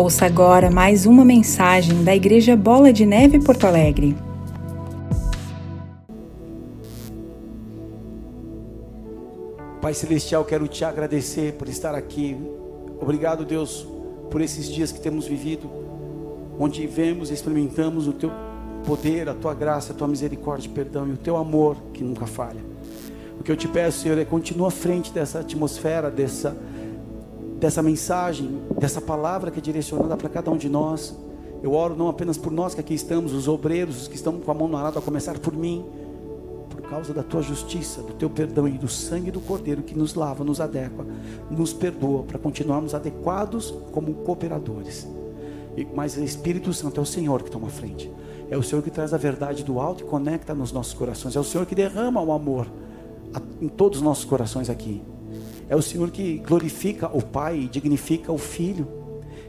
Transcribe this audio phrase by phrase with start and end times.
[0.00, 4.16] Ouça agora mais uma mensagem da Igreja Bola de Neve Porto Alegre.
[9.82, 12.34] Pai Celestial, quero te agradecer por estar aqui.
[12.98, 13.86] Obrigado, Deus,
[14.30, 15.70] por esses dias que temos vivido,
[16.58, 18.32] onde vemos e experimentamos o teu
[18.86, 22.64] poder, a tua graça, a tua misericórdia, perdão e o teu amor que nunca falha.
[23.38, 26.56] O que eu te peço, Senhor, é continua à frente dessa atmosfera, dessa
[27.60, 31.14] dessa mensagem, dessa palavra que é direcionada para cada um de nós.
[31.62, 34.50] Eu oro não apenas por nós que aqui estamos, os obreiros, os que estão com
[34.50, 35.84] a mão no arado, a começar por mim,
[36.70, 40.14] por causa da tua justiça, do teu perdão e do sangue do Cordeiro que nos
[40.14, 41.06] lava, nos adequa,
[41.50, 45.06] nos perdoa, para continuarmos adequados como cooperadores.
[45.94, 48.10] Mas o Espírito Santo é o Senhor que toma a frente,
[48.50, 51.40] é o Senhor que traz a verdade do alto e conecta nos nossos corações, é
[51.40, 52.66] o Senhor que derrama o amor
[53.60, 55.02] em todos os nossos corações aqui.
[55.70, 58.88] É o Senhor que glorifica o Pai e dignifica o Filho.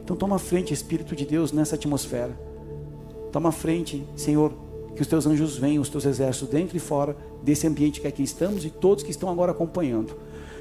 [0.04, 2.30] Então toma frente, Espírito de Deus, nessa atmosfera.
[3.32, 4.52] Toma frente, Senhor,
[4.94, 8.22] que os teus anjos venham, os teus exércitos, dentro e fora desse ambiente que aqui
[8.22, 10.16] estamos e todos que estão agora acompanhando.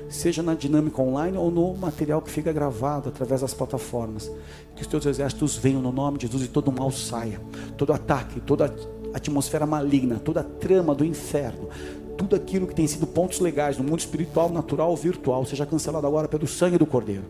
[0.09, 4.31] Seja na dinâmica online ou no material que fica gravado através das plataformas.
[4.75, 7.39] Que os teus exércitos venham no nome de Jesus e todo mal saia.
[7.78, 8.73] Todo ataque, toda
[9.13, 11.69] atmosfera maligna, toda trama do inferno,
[12.22, 16.28] tudo aquilo que tem sido pontos legais no mundo espiritual, natural virtual, seja cancelado agora
[16.28, 17.23] pelo sangue do Cordeiro.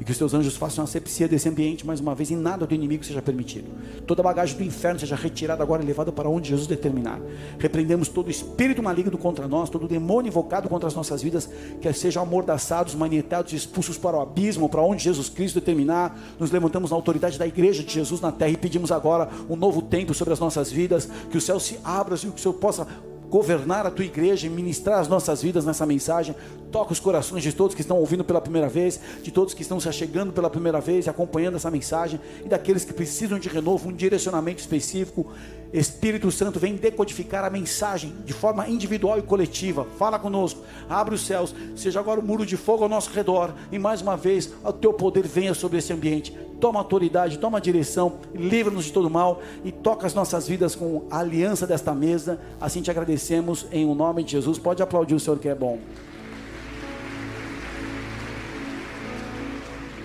[0.00, 2.64] E que os teus anjos façam a sepsia desse ambiente mais uma vez e nada
[2.64, 3.66] do inimigo seja permitido.
[4.06, 7.20] Toda bagagem do inferno seja retirada agora e levada para onde Jesus determinar.
[7.58, 11.48] Repreendemos todo espírito maligno contra nós, todo demônio invocado contra as nossas vidas,
[11.80, 16.16] que sejam amordaçados, manietados, expulsos para o abismo, para onde Jesus Cristo determinar.
[16.38, 19.82] Nos levantamos na autoridade da igreja de Jesus na terra e pedimos agora um novo
[19.82, 22.86] tempo sobre as nossas vidas, que o céu se abra e que o Senhor possa
[23.28, 26.34] governar a tua igreja e ministrar as nossas vidas nessa mensagem.
[26.76, 29.80] Toca os corações de todos que estão ouvindo pela primeira vez, de todos que estão
[29.80, 33.92] se achegando pela primeira vez acompanhando essa mensagem, e daqueles que precisam de renovo, um
[33.94, 35.26] direcionamento específico.
[35.72, 39.86] Espírito Santo vem decodificar a mensagem de forma individual e coletiva.
[39.98, 43.54] Fala conosco, abre os céus, seja agora o um muro de fogo ao nosso redor,
[43.72, 48.14] e mais uma vez o teu poder venha sobre esse ambiente toma autoridade, toma direção,
[48.34, 52.40] livra-nos de todo mal e toca as nossas vidas com a aliança desta mesa.
[52.58, 54.58] Assim te agradecemos em o nome de Jesus.
[54.58, 55.78] Pode aplaudir o Senhor que é bom.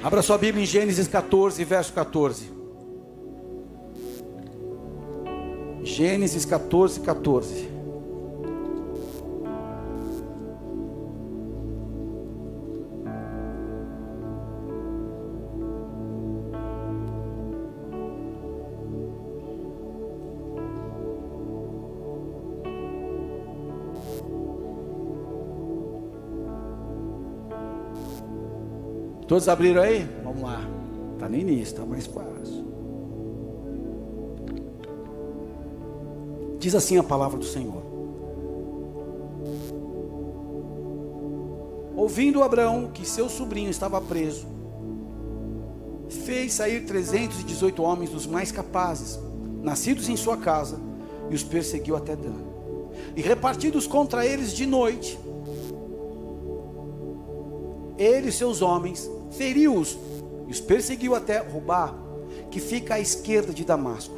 [0.04, 2.52] Abra sua Bíblia em Gênesis 14, verso 14.
[5.84, 7.71] Gênesis 14, 14.
[29.32, 30.06] Todos abriram aí?
[30.26, 30.60] Vamos lá.
[31.14, 32.66] Está no início, está mais fácil.
[36.60, 37.82] Diz assim a palavra do Senhor.
[41.96, 44.46] Ouvindo Abraão que seu sobrinho estava preso,
[46.10, 49.18] fez sair 318 homens dos mais capazes,
[49.62, 50.78] nascidos em sua casa,
[51.30, 52.36] e os perseguiu até Dan.
[53.16, 55.18] E repartidos contra eles de noite,
[57.98, 59.98] ele e seus homens feriu-os
[60.48, 61.94] e os perseguiu até Rubá,
[62.50, 64.16] que fica à esquerda de Damasco.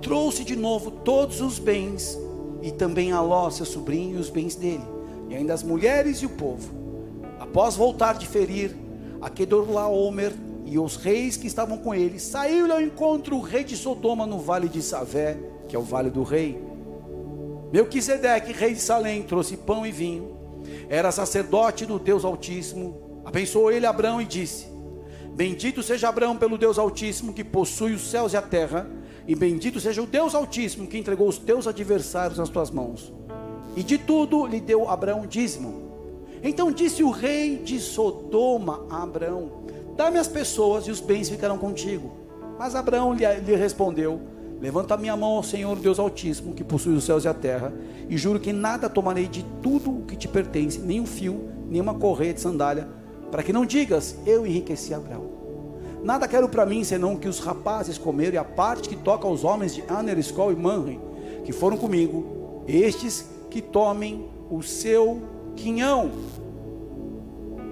[0.00, 2.18] Trouxe de novo todos os bens
[2.62, 4.84] e também a Ló, seu sobrinho, e os bens dele,
[5.28, 6.70] e ainda as mulheres e o povo.
[7.38, 8.74] Após voltar de ferir
[9.20, 10.32] a Kedorlaomer
[10.64, 14.38] e os reis que estavam com ele, saiu-lhe ao encontro o rei de Sodoma no
[14.38, 15.38] vale de Savé,
[15.68, 16.60] que é o vale do rei.
[17.72, 20.36] Melquisedeque, rei de Salém, trouxe pão e vinho.
[20.88, 24.66] Era sacerdote do Deus Altíssimo Abençoou ele Abraão e disse:
[25.34, 28.88] Bendito seja Abraão pelo Deus Altíssimo que possui os céus e a terra,
[29.26, 33.12] e bendito seja o Deus Altíssimo que entregou os teus adversários nas tuas mãos.
[33.76, 35.92] E de tudo lhe deu Abraão dízimo.
[36.42, 39.52] Então disse o rei de Sodoma a Abraão:
[39.94, 42.10] Dá-me as pessoas e os bens ficarão contigo.
[42.58, 44.22] Mas Abraão lhe, lhe respondeu:
[44.58, 47.74] Levanta a minha mão ao Senhor Deus Altíssimo, que possui os céus e a terra,
[48.08, 51.82] e juro que nada tomarei de tudo o que te pertence, nem um fio, nem
[51.82, 52.96] uma correia de sandália,
[53.30, 55.38] para que não digas, eu enriqueci Abraão.
[56.02, 59.44] Nada quero para mim senão que os rapazes comeram e a parte que toca aos
[59.44, 61.00] homens de Aner, Escol e Manre,
[61.44, 65.22] que foram comigo, estes que tomem o seu
[65.56, 66.10] quinhão.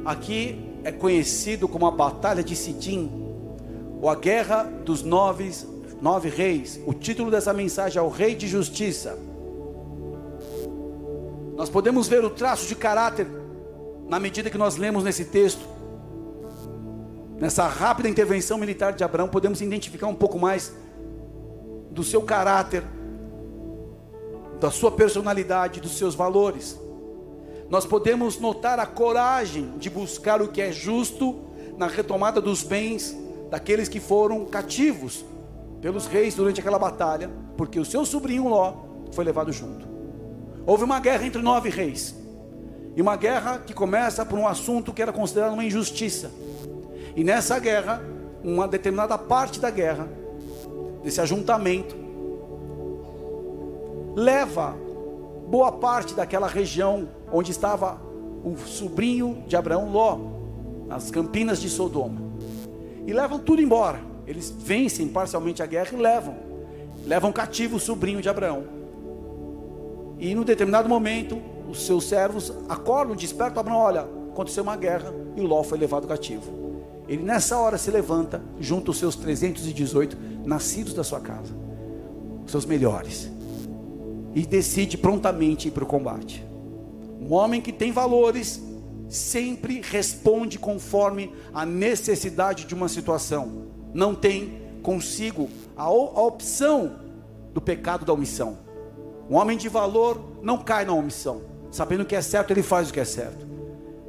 [0.04, 3.10] Aqui é conhecido como a Batalha de Sidim,
[4.00, 5.50] ou a Guerra dos Nove,
[6.00, 6.80] nove Reis.
[6.86, 9.18] O título dessa mensagem é o Rei de Justiça.
[11.56, 13.26] Nós podemos ver o traço de caráter
[14.08, 15.66] na medida que nós lemos nesse texto,
[17.38, 20.72] nessa rápida intervenção militar de Abraão, podemos identificar um pouco mais
[21.90, 22.84] do seu caráter,
[24.60, 26.78] da sua personalidade, dos seus valores.
[27.68, 31.40] Nós podemos notar a coragem de buscar o que é justo
[31.76, 33.16] na retomada dos bens
[33.50, 35.24] daqueles que foram cativos
[35.80, 38.74] pelos reis durante aquela batalha, porque o seu sobrinho Ló
[39.12, 39.86] foi levado junto.
[40.64, 42.14] Houve uma guerra entre nove reis,
[42.96, 46.31] e uma guerra que começa por um assunto que era considerado uma injustiça.
[47.14, 48.02] E nessa guerra,
[48.43, 50.08] uma determinada parte da guerra,
[51.04, 51.94] desse ajuntamento,
[54.16, 54.75] leva
[55.46, 58.00] boa parte daquela região onde estava
[58.43, 60.19] o sobrinho de Abraão, Ló,
[60.87, 62.22] nas campinas de Sodoma.
[63.06, 64.00] E levam tudo embora.
[64.26, 66.34] Eles vencem parcialmente a guerra e levam.
[67.04, 68.64] Levam cativo o sobrinho de Abraão.
[70.19, 75.40] E no determinado momento, os seus servos acordam, despertam Abraão: olha, aconteceu uma guerra e
[75.40, 76.66] Ló foi levado cativo.
[77.08, 81.54] Ele nessa hora se levanta, junto os seus 318 nascidos da sua casa,
[82.44, 83.30] os seus melhores,
[84.34, 86.44] e decide prontamente ir para o combate.
[87.20, 88.60] Um homem que tem valores
[89.08, 93.66] sempre responde conforme a necessidade de uma situação.
[93.94, 96.96] Não tem consigo a, a opção
[97.54, 98.58] do pecado da omissão.
[99.30, 101.42] Um homem de valor não cai na omissão.
[101.76, 103.46] Sabendo o que é certo, ele faz o que é certo.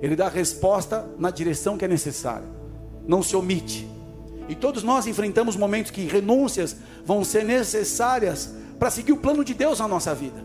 [0.01, 2.47] Ele dá a resposta na direção que é necessária.
[3.05, 3.85] Não se omite.
[4.47, 9.53] E todos nós enfrentamos momentos que renúncias vão ser necessárias para seguir o plano de
[9.53, 10.41] Deus na nossa vida.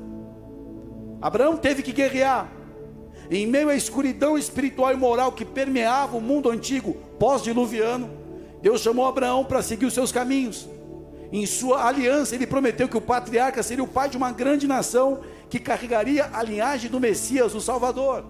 [1.21, 2.51] Abraão teve que guerrear,
[3.31, 8.11] em meio à escuridão espiritual e moral que permeava o mundo antigo, pós-diluviano,
[8.61, 10.69] Deus chamou Abraão para seguir os seus caminhos.
[11.31, 15.21] Em sua aliança, ele prometeu que o patriarca seria o pai de uma grande nação
[15.53, 18.25] que carregaria a linhagem do Messias, o Salvador.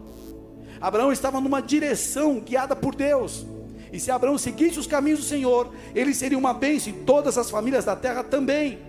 [0.80, 3.46] Abraão estava numa direção guiada por Deus.
[3.92, 7.48] E se Abraão seguisse os caminhos do Senhor, ele seria uma bênção e todas as
[7.48, 8.80] famílias da terra também.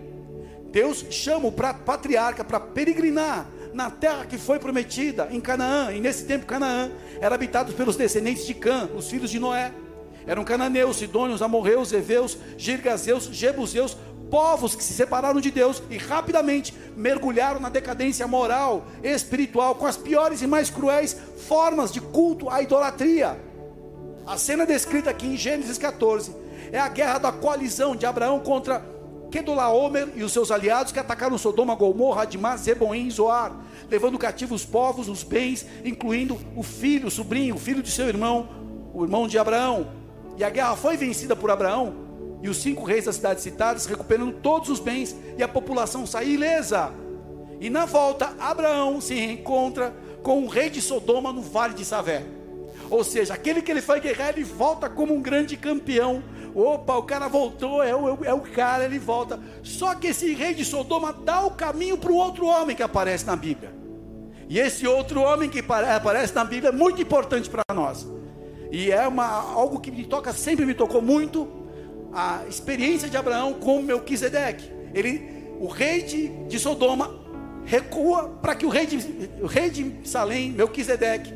[0.72, 5.92] Deus chama o patriarca para peregrinar na terra que foi prometida, em Canaã.
[5.92, 6.90] E nesse tempo, Canaã
[7.22, 9.72] era habitado pelos descendentes de Cã, os filhos de Noé.
[10.26, 13.96] Eram cananeus, sidônios, amorreus, heveus, girgazeus, jebuseus,
[14.34, 19.96] povos que se separaram de Deus e rapidamente mergulharam na decadência moral, espiritual, com as
[19.96, 21.16] piores e mais cruéis
[21.48, 23.40] formas de culto à idolatria.
[24.26, 26.36] A cena descrita aqui em Gênesis 14
[26.72, 28.84] é a guerra da coalizão de Abraão contra
[29.30, 33.56] Kedolaomer e os seus aliados que atacaram Sodoma, Gomorra, Admá, Zeboim e Zoar,
[33.88, 38.08] levando cativos os povos, os bens, incluindo o filho, o sobrinho, o filho de seu
[38.08, 38.50] irmão,
[38.96, 39.90] o irmão de Abraão.
[40.40, 42.03] E a guerra foi vencida por Abraão
[42.44, 46.34] e os cinco reis das cidades citadas, recuperando todos os bens e a população sair
[46.34, 46.92] ilesa.
[47.60, 52.24] E na volta, Abraão se reencontra com o rei de Sodoma no vale de Savé.
[52.90, 56.22] Ou seja, aquele que ele foi guerrear, ele volta como um grande campeão,
[56.56, 59.40] Opa, o cara voltou, é o, é o cara, ele volta.
[59.64, 63.26] Só que esse rei de Sodoma dá o caminho para o outro homem que aparece
[63.26, 63.74] na Bíblia.
[64.48, 68.08] E esse outro homem que aparece na Bíblia é muito importante para nós.
[68.72, 71.48] E é uma, algo que me toca, sempre me tocou muito,
[72.14, 74.70] a experiência de Abraão com Melquisedeque.
[74.94, 77.20] Ele, o rei de, de Sodoma
[77.66, 78.98] recua para que o rei de,
[79.42, 81.34] o rei de Salém, Melquisedeque,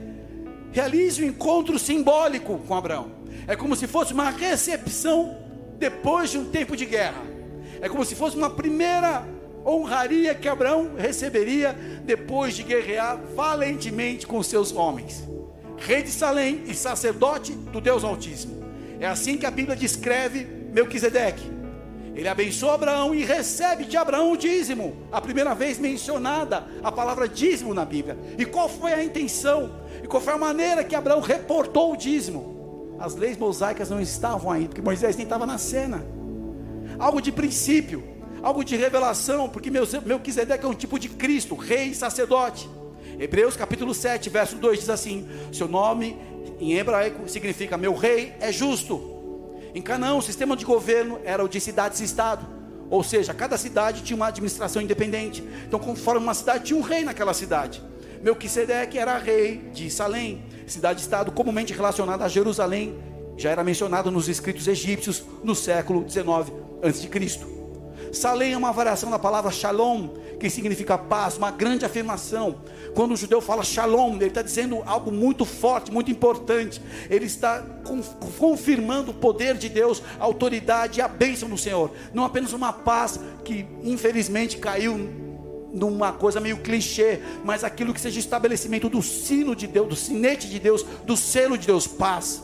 [0.71, 3.12] realize o um encontro simbólico com Abraão.
[3.47, 5.38] É como se fosse uma recepção
[5.79, 7.21] depois de um tempo de guerra.
[7.81, 9.25] É como se fosse uma primeira
[9.66, 11.73] honraria que Abraão receberia
[12.06, 15.23] depois de guerrear valentemente com seus homens.
[15.78, 18.66] Rei de Salém e sacerdote do Deus Altíssimo.
[18.99, 21.57] É assim que a Bíblia descreve Melquisedeque.
[22.16, 24.97] Ele abençoa Abraão e recebe de Abraão o dízimo.
[25.12, 28.18] A primeira vez mencionada a palavra dízimo na Bíblia.
[28.40, 29.71] E qual foi a intenção?
[30.04, 32.95] E qual foi a maneira que Abraão reportou o dízimo?
[33.00, 36.04] As leis mosaicas não estavam aí, porque Moisés nem estava na cena.
[36.97, 38.04] Algo de princípio,
[38.42, 42.68] algo de revelação, porque Melquisedeque é um tipo de Cristo, rei e sacerdote.
[43.19, 46.18] Hebreus capítulo 7, verso 2 diz assim: Seu nome
[46.59, 49.17] em hebraico significa meu rei é justo.
[49.78, 52.48] Em Canaã, o sistema de governo era o de cidades-estado,
[52.90, 55.48] ou seja, cada cidade tinha uma administração independente.
[55.68, 57.84] Então, conforme uma cidade tinha um rei naquela cidade.
[58.24, 62.98] Melquisedeque era rei de Salém, cidade-estado comumente relacionada a Jerusalém,
[63.38, 67.07] já era mencionado nos escritos egípcios no século 19 a.C.
[68.11, 70.09] Salém é uma variação da palavra shalom,
[70.40, 72.57] que significa paz, uma grande afirmação.
[72.94, 76.81] Quando o judeu fala shalom, ele está dizendo algo muito forte, muito importante.
[77.09, 77.64] Ele está
[78.40, 81.92] confirmando o poder de Deus, a autoridade e a bênção do Senhor.
[82.14, 84.97] Não apenas uma paz que infelizmente caiu
[85.73, 90.49] numa coisa meio clichê, mas aquilo que seja estabelecimento do sino de Deus, do sinete
[90.49, 92.44] de Deus, do selo de Deus, paz.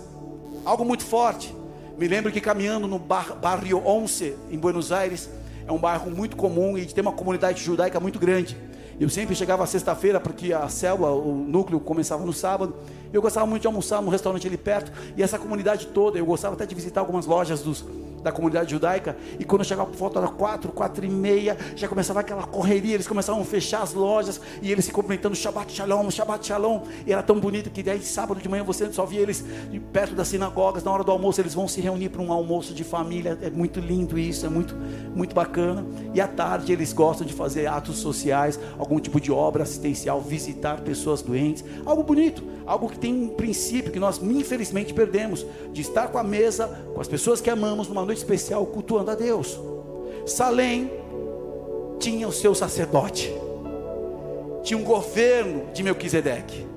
[0.65, 1.53] Algo muito forte.
[1.98, 5.29] Me lembro que caminhando no bar, Barrio Once, em Buenos Aires,
[5.67, 8.58] é um bairro muito comum e tem uma comunidade judaica muito grande.
[9.00, 12.75] Eu sempre chegava sexta-feira, porque a célula, o núcleo começava no sábado.
[13.12, 14.91] Eu gostava muito de almoçar no restaurante ali perto.
[15.17, 17.84] E essa comunidade toda, eu gostava até de visitar algumas lojas dos,
[18.24, 22.22] da comunidade judaica, e quando chegava por volta das quatro, quatro e meia, já começava
[22.22, 26.48] aquela correria, eles começavam a fechar as lojas, e eles se cumprimentando, Shabbat Shalom, Shabbat
[26.48, 29.44] Shalom, e era tão bonito que daí sábado de manhã você só via eles
[29.92, 32.84] perto das sinagogas, na hora do almoço eles vão se reunir para um almoço de
[32.84, 34.75] família, é muito lindo isso, é muito,
[35.13, 39.63] muito bacana, e à tarde eles gostam de fazer atos sociais, algum tipo de obra
[39.63, 45.46] assistencial, visitar pessoas doentes, algo bonito, algo que tem um princípio que nós infelizmente perdemos,
[45.72, 49.15] de estar com a mesa, com as pessoas que amamos numa noite especial cultuando a
[49.15, 49.60] Deus.
[50.25, 50.91] Salém
[52.00, 53.34] tinha o seu sacerdote,
[54.63, 56.67] tinha um governo de Melquisedeque,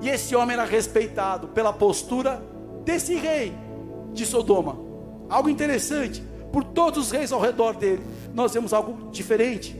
[0.00, 2.42] e esse homem era respeitado pela postura
[2.84, 3.52] desse rei
[4.12, 4.78] de Sodoma.
[5.28, 6.22] Algo interessante,
[6.52, 8.02] por todos os reis ao redor dele,
[8.34, 9.78] nós vemos algo diferente.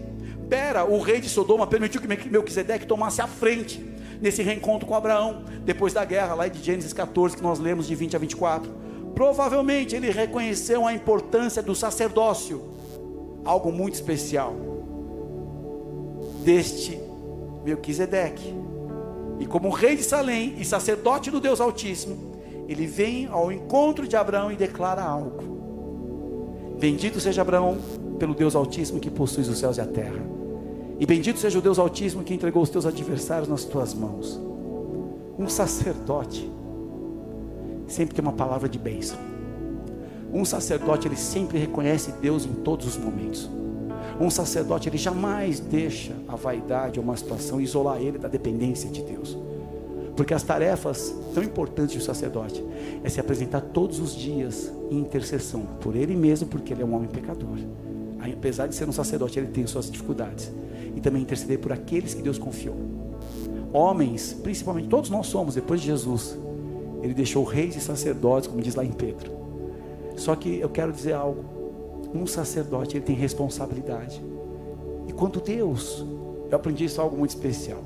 [0.49, 3.85] Bera, o rei de Sodoma, permitiu que Melquisedeque tomasse a frente
[4.21, 7.95] nesse reencontro com Abraão, depois da guerra, lá de Gênesis 14, que nós lemos de
[7.95, 8.71] 20 a 24.
[9.15, 12.63] Provavelmente ele reconheceu a importância do sacerdócio,
[13.45, 14.55] algo muito especial,
[16.45, 17.01] deste
[17.65, 18.55] Melquisedeque.
[19.39, 22.33] E como rei de Salém e sacerdote do Deus Altíssimo,
[22.69, 27.79] ele vem ao encontro de Abraão e declara algo: Bendito seja Abraão
[28.19, 30.23] pelo Deus Altíssimo que possui os céus e a terra.
[31.01, 34.39] E bendito seja o Deus Altíssimo que entregou os teus adversários nas tuas mãos.
[35.39, 36.51] Um sacerdote
[37.91, 39.19] sempre tem uma palavra de bênção.
[40.33, 43.51] Um sacerdote, ele sempre reconhece Deus em todos os momentos.
[44.21, 49.03] Um sacerdote, ele jamais deixa a vaidade ou uma situação isolar ele da dependência de
[49.03, 49.37] Deus.
[50.17, 52.63] Porque as tarefas tão importantes do sacerdote
[53.03, 56.95] é se apresentar todos os dias em intercessão por ele mesmo, porque ele é um
[56.95, 57.59] homem pecador.
[58.21, 60.53] Apesar de ser um sacerdote, ele tem suas dificuldades.
[60.95, 62.77] E também interceder por aqueles que Deus confiou.
[63.73, 66.37] Homens, principalmente, todos nós somos, depois de Jesus,
[67.03, 69.33] ele deixou reis e sacerdotes, como diz lá em Pedro.
[70.17, 71.45] Só que eu quero dizer algo.
[72.15, 74.23] Um sacerdote, ele tem responsabilidade.
[75.07, 76.05] E quando Deus,
[76.51, 77.83] eu aprendi isso algo muito especial.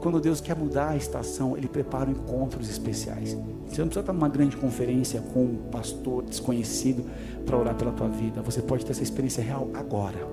[0.00, 3.30] Quando Deus quer mudar a estação, Ele prepara encontros especiais.
[3.66, 7.04] Você não precisa estar numa grande conferência com um pastor desconhecido
[7.44, 8.40] para orar pela tua vida.
[8.42, 10.28] Você pode ter essa experiência real agora.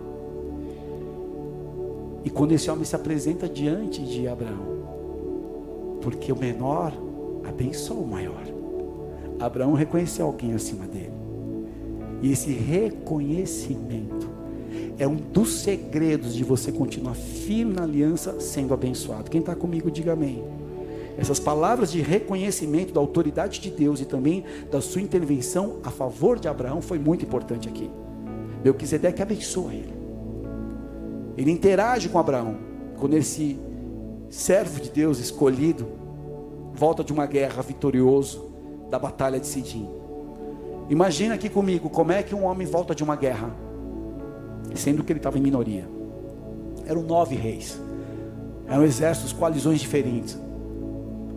[2.24, 4.84] E quando esse homem se apresenta diante de Abraão,
[6.02, 6.94] porque o menor
[7.44, 8.44] abençoa o maior.
[9.40, 11.12] Abraão reconheceu alguém acima dele.
[12.22, 14.30] E esse reconhecimento
[14.98, 19.30] é um dos segredos de você continuar firme na aliança sendo abençoado.
[19.30, 20.44] Quem está comigo, diga amém.
[21.18, 26.40] Essas palavras de reconhecimento da autoridade de Deus e também da sua intervenção a favor
[26.40, 27.90] de Abraão foi muito importante aqui.
[28.64, 29.94] Melquisedeque abençoa ele.
[31.38, 32.58] Ele interage com Abraão.
[32.98, 33.60] Quando esse
[34.30, 35.88] servo de Deus escolhido
[36.74, 38.52] volta de uma guerra vitorioso
[38.90, 39.88] da batalha de Sidim.
[40.90, 43.50] Imagina aqui comigo como é que um homem volta de uma guerra,
[44.76, 45.88] sendo que ele estava em minoria.
[46.86, 47.80] Eram nove reis,
[48.68, 50.38] eram exércitos, coalizões diferentes,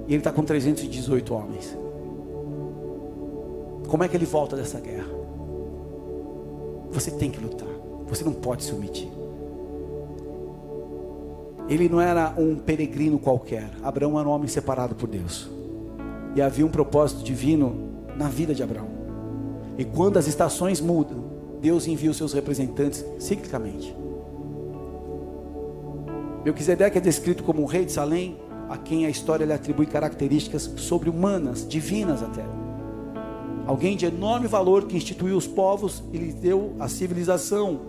[0.08, 1.76] e ele está com 318 homens.
[3.86, 5.06] Como é que ele volta dessa guerra?
[6.90, 7.68] Você tem que lutar,
[8.08, 9.15] você não pode se omitir.
[11.68, 13.70] Ele não era um peregrino qualquer.
[13.82, 15.50] Abraão era um homem separado por Deus.
[16.34, 18.88] E havia um propósito divino na vida de Abraão.
[19.76, 21.24] E quando as estações mudam,
[21.60, 23.94] Deus envia os seus representantes ciclicamente.
[26.44, 28.36] Melquisedeque é descrito como um rei de Salém,
[28.68, 32.44] a quem a história lhe atribui características sobre-humanas, divinas até.
[33.66, 37.80] Alguém de enorme valor que instituiu os povos e lhe deu a civilização.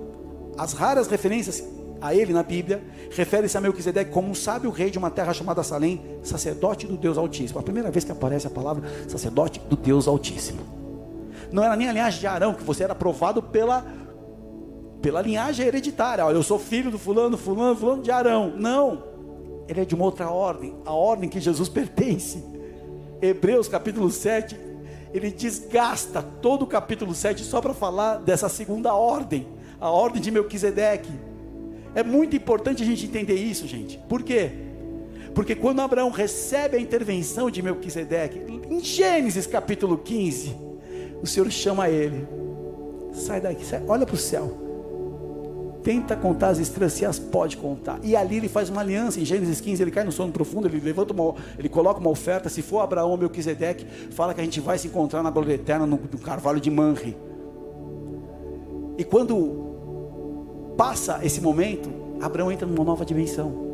[0.58, 1.64] As raras referências
[2.02, 5.64] a ele na Bíblia, refere-se a Melquisedeque como um sábio rei de uma terra chamada
[5.64, 7.60] Salém, sacerdote do Deus Altíssimo.
[7.60, 10.60] A primeira vez que aparece a palavra sacerdote do Deus Altíssimo.
[11.52, 13.86] Não era nem a linhagem de Arão, que você era aprovado pela,
[15.02, 16.26] pela linhagem hereditária.
[16.26, 18.54] Olha, eu sou filho do fulano, fulano, fulano de Arão.
[18.56, 19.04] Não.
[19.68, 22.44] Ele é de uma outra ordem, a ordem que Jesus pertence.
[23.22, 24.56] Hebreus capítulo 7,
[25.14, 29.48] ele desgasta todo o capítulo 7 só para falar dessa segunda ordem,
[29.80, 31.27] a ordem de Melquisedeque
[31.98, 33.98] é muito importante a gente entender isso, gente.
[34.08, 34.52] Por quê?
[35.34, 38.40] Porque quando Abraão recebe a intervenção de Melquisedeque,
[38.70, 40.56] em Gênesis capítulo 15,
[41.24, 42.28] o Senhor chama ele.
[43.14, 44.56] Sai daqui, sai, olha para o céu.
[45.82, 48.00] tenta contar as estrelas se as pode contar.
[48.04, 50.80] E ali ele faz uma aliança, em Gênesis 15 ele cai no sono profundo, ele
[50.80, 54.60] levanta uma, ele coloca uma oferta, se for Abraão ou Melquisedeque, fala que a gente
[54.60, 57.18] vai se encontrar na glória eterna no, no carvalho de Manre.
[59.00, 59.67] E quando
[60.78, 61.90] passa esse momento,
[62.22, 63.66] Abraão entra numa nova dimensão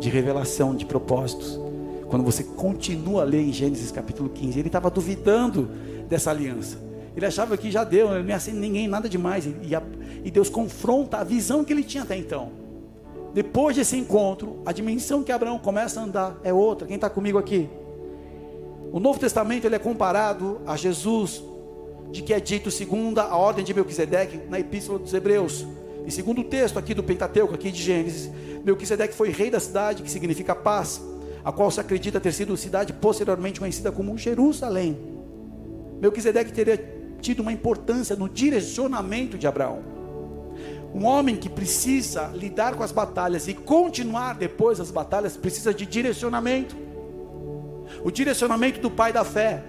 [0.00, 1.60] de revelação, de propósitos.
[2.08, 5.68] Quando você continua a ler em Gênesis capítulo 15, ele estava duvidando
[6.08, 6.78] dessa aliança.
[7.14, 9.48] Ele achava que já deu, não ia ser ninguém, nada demais.
[9.62, 9.82] E, a,
[10.24, 12.50] e Deus confronta a visão que ele tinha até então.
[13.34, 16.86] Depois desse encontro, a dimensão que Abraão começa a andar é outra.
[16.86, 17.68] Quem está comigo aqui?
[18.90, 21.44] O Novo Testamento ele é comparado a Jesus,
[22.10, 25.64] de que é dito segundo a ordem de Melquisedeque na Epístola dos Hebreus.
[26.06, 28.30] E segundo o texto aqui do Pentateuco, aqui de Gênesis,
[28.64, 31.00] Melquisedeque foi rei da cidade, que significa paz,
[31.44, 34.98] a qual se acredita ter sido cidade posteriormente conhecida como Jerusalém.
[36.00, 36.76] Melquisedeque teria
[37.20, 39.82] tido uma importância no direcionamento de Abraão.
[40.92, 45.86] Um homem que precisa lidar com as batalhas e continuar depois das batalhas precisa de
[45.86, 46.76] direcionamento.
[48.02, 49.62] O direcionamento do pai da fé.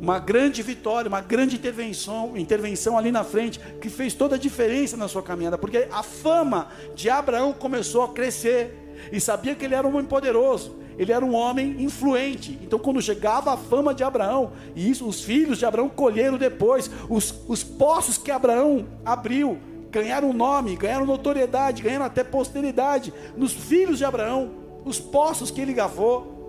[0.00, 4.96] Uma grande vitória, uma grande intervenção, intervenção ali na frente, que fez toda a diferença
[4.96, 8.80] na sua caminhada, porque a fama de Abraão começou a crescer,
[9.12, 12.58] e sabia que ele era um homem poderoso, ele era um homem influente.
[12.62, 16.90] Então, quando chegava a fama de Abraão, e isso os filhos de Abraão colheram depois,
[17.08, 19.58] os, os poços que Abraão abriu,
[19.90, 24.50] ganharam nome, ganharam notoriedade, ganharam até posteridade nos filhos de Abraão,
[24.84, 26.39] os poços que ele gavou.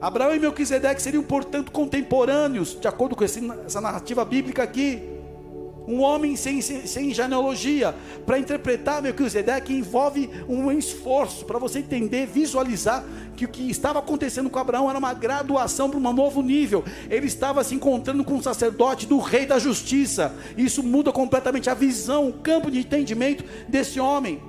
[0.00, 5.18] Abraão e Melquisedeque seriam, portanto, contemporâneos, de acordo com essa narrativa bíblica aqui
[5.88, 7.94] um homem sem, sem, sem genealogia.
[8.26, 13.02] Para interpretar Melquisedeque envolve um esforço para você entender, visualizar
[13.34, 16.84] que o que estava acontecendo com Abraão era uma graduação para um novo nível.
[17.08, 20.34] Ele estava se encontrando com o sacerdote do rei da justiça.
[20.58, 24.42] Isso muda completamente a visão, o campo de entendimento desse homem.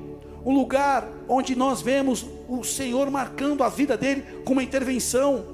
[0.45, 5.45] Um lugar onde nós vemos o Senhor marcando a vida dele com uma intervenção,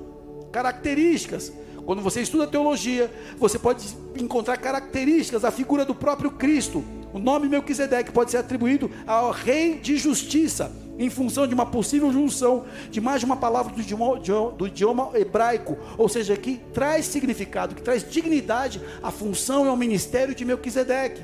[0.52, 1.52] características.
[1.86, 3.86] Quando você estuda teologia, você pode
[4.20, 6.84] encontrar características da figura do próprio Cristo.
[7.14, 12.12] O nome Melquisedeque pode ser atribuído ao rei de justiça, em função de uma possível
[12.12, 14.20] junção de mais de uma palavra do idioma,
[14.52, 19.78] do idioma hebraico, ou seja, que traz significado, que traz dignidade à função e ao
[19.78, 21.22] ministério de Melquisedeque.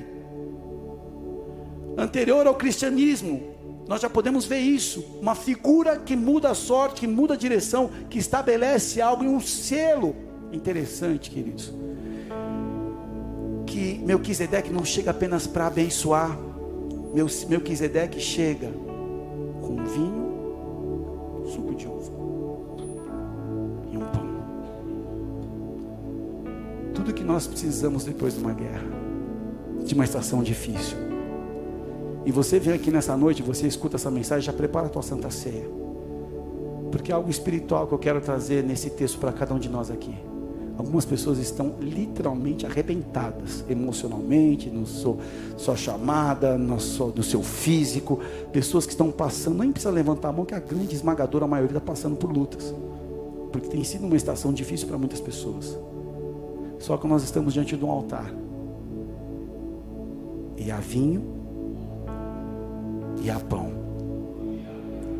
[1.96, 3.51] Anterior ao cristianismo,
[3.92, 7.90] nós já podemos ver isso, uma figura que muda a sorte, que muda a direção,
[8.08, 10.16] que estabelece algo em um selo
[10.50, 11.70] interessante, queridos,
[13.66, 16.38] que Melquisedeque não chega apenas para abençoar,
[17.12, 18.72] Meu, Melquisedeque chega
[19.60, 22.12] com vinho, suco de uva
[23.92, 24.26] e um pão.
[26.94, 28.88] Tudo que nós precisamos depois de uma guerra,
[29.84, 31.11] de uma estação difícil.
[32.24, 35.30] E você vem aqui nessa noite, você escuta essa mensagem, já prepara a tua santa
[35.30, 35.68] ceia.
[36.90, 39.90] Porque é algo espiritual que eu quero trazer nesse texto para cada um de nós
[39.90, 40.14] aqui.
[40.78, 45.18] Algumas pessoas estão literalmente arrebentadas emocionalmente, no seu,
[45.56, 48.20] sua chamada, no seu, do seu físico.
[48.52, 51.80] Pessoas que estão passando, nem precisa levantar a mão, que a grande esmagadora maioria está
[51.80, 52.74] passando por lutas.
[53.50, 55.78] Porque tem sido uma estação difícil para muitas pessoas.
[56.78, 58.32] Só que nós estamos diante de um altar.
[60.56, 61.41] E há vinho
[63.22, 63.72] e há pão.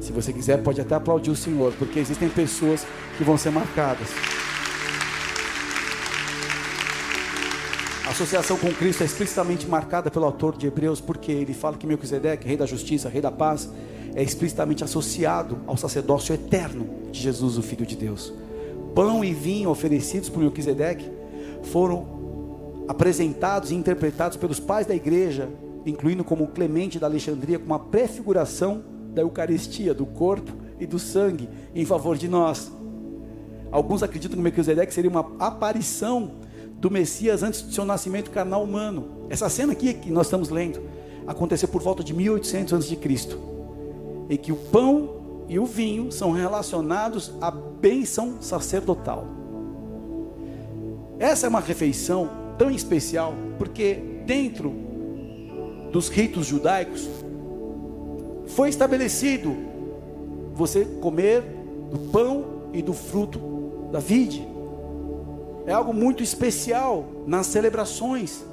[0.01, 2.85] Se você quiser, pode até aplaudir o Senhor, porque existem pessoas
[3.17, 4.09] que vão ser marcadas.
[8.05, 11.87] A associação com Cristo é explicitamente marcada pelo autor de Hebreus, porque ele fala que
[11.87, 13.71] Melquisedeque, rei da justiça, rei da paz,
[14.15, 18.33] é explicitamente associado ao sacerdócio eterno de Jesus, o Filho de Deus.
[18.95, 21.11] Pão e vinho oferecidos por Melquisedeque
[21.63, 25.49] foram apresentados e interpretados pelos pais da igreja,
[25.85, 28.83] incluindo como Clemente da Alexandria, como uma prefiguração
[29.15, 32.71] da Eucaristia, do corpo e do sangue em favor de nós.
[33.71, 36.33] Alguns acreditam que Melquisedeque seria uma aparição
[36.79, 39.27] do Messias antes do seu nascimento carnal humano.
[39.31, 40.83] Essa cena aqui que nós estamos lendo
[41.27, 42.99] aconteceu por volta de 1800 a.C.
[44.29, 49.27] em que o pão e o vinho são relacionados à bênção sacerdotal.
[51.19, 53.95] Essa é uma refeição tão especial porque
[54.27, 54.75] dentro
[55.93, 57.09] dos ritos judaicos
[58.49, 59.55] foi estabelecido
[60.55, 61.43] você comer
[61.91, 64.53] do pão e do fruto da vide
[65.67, 68.45] é algo muito especial nas celebrações,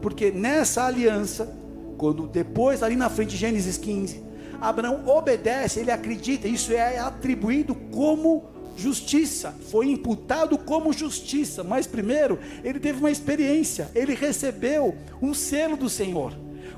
[0.00, 1.52] porque nessa aliança,
[1.98, 4.22] quando depois ali na frente de Gênesis 15,
[4.60, 8.44] Abraão obedece, ele acredita, isso é atribuído como
[8.76, 15.76] justiça, foi imputado como justiça, mas primeiro ele teve uma experiência, ele recebeu um selo
[15.76, 16.32] do Senhor.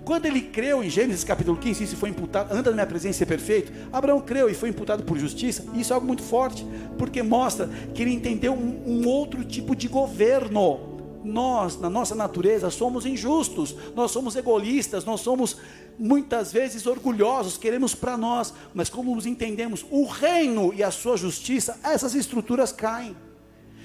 [0.05, 3.27] Quando ele creu em Gênesis capítulo 15, isso foi imputado, anda na minha presença ser
[3.27, 3.73] perfeito.
[3.93, 5.65] Abraão creu e foi imputado por justiça.
[5.75, 6.67] Isso é algo muito forte,
[6.99, 10.91] porque mostra que ele entendeu um, um outro tipo de governo.
[11.25, 15.57] Nós, na nossa natureza, somos injustos, nós somos egoístas, nós somos
[15.97, 21.17] muitas vezes orgulhosos, queremos para nós, mas como nos entendemos o reino e a sua
[21.17, 23.15] justiça, essas estruturas caem.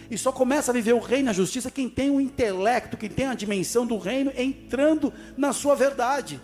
[0.09, 3.27] E só começa a viver o reino a justiça quem tem o intelecto, quem tem
[3.27, 6.39] a dimensão do reino entrando na sua verdade.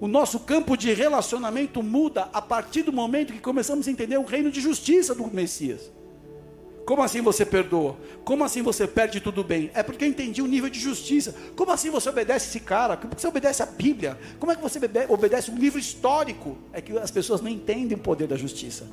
[0.00, 4.24] O nosso campo de relacionamento muda a partir do momento que começamos a entender o
[4.24, 5.90] reino de justiça do Messias.
[6.86, 7.96] Como assim você perdoa?
[8.24, 9.70] Como assim você perde tudo bem?
[9.74, 11.34] É porque eu entendi o nível de justiça.
[11.54, 12.96] Como assim você obedece esse cara?
[12.96, 14.18] Como você obedece a Bíblia?
[14.40, 16.58] Como é que você obedece um livro histórico?
[16.72, 18.88] É que as pessoas não entendem o poder da justiça.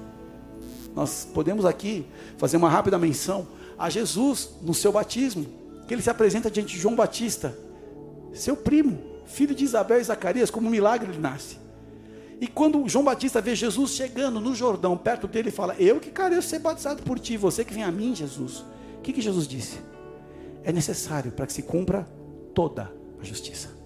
[0.97, 2.07] Nós podemos aqui
[2.39, 5.45] fazer uma rápida menção a Jesus no seu batismo,
[5.87, 7.55] que ele se apresenta diante de João Batista,
[8.33, 11.59] seu primo, filho de Isabel e Zacarias, como um milagre ele nasce.
[12.41, 16.09] E quando João Batista vê Jesus chegando no Jordão, perto dele, ele fala: Eu que
[16.09, 18.65] quero ser batizado por ti, você que vem a mim, Jesus.
[18.97, 19.77] O que, que Jesus disse?
[20.63, 22.07] É necessário para que se cumpra
[22.55, 23.76] toda a justiça.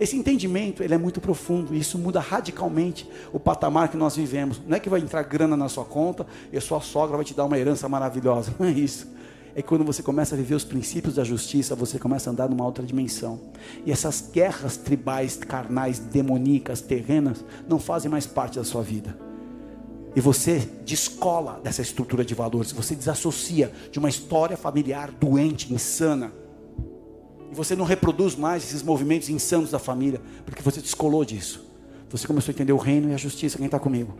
[0.00, 4.60] Esse entendimento ele é muito profundo e isso muda radicalmente o patamar que nós vivemos.
[4.66, 7.34] Não é que vai entrar grana na sua conta e a sua sogra vai te
[7.34, 8.54] dar uma herança maravilhosa.
[8.58, 9.08] Não é isso.
[9.56, 12.64] É quando você começa a viver os princípios da justiça, você começa a andar numa
[12.64, 13.40] outra dimensão.
[13.84, 19.18] E essas guerras tribais, carnais, demoníacas, terrenas, não fazem mais parte da sua vida.
[20.14, 26.32] E você descola dessa estrutura de valores, você desassocia de uma história familiar doente, insana
[27.50, 31.66] e você não reproduz mais esses movimentos insanos da família, porque você descolou disso.
[32.10, 33.56] Você começou a entender o reino e a justiça.
[33.56, 34.14] Quem está comigo?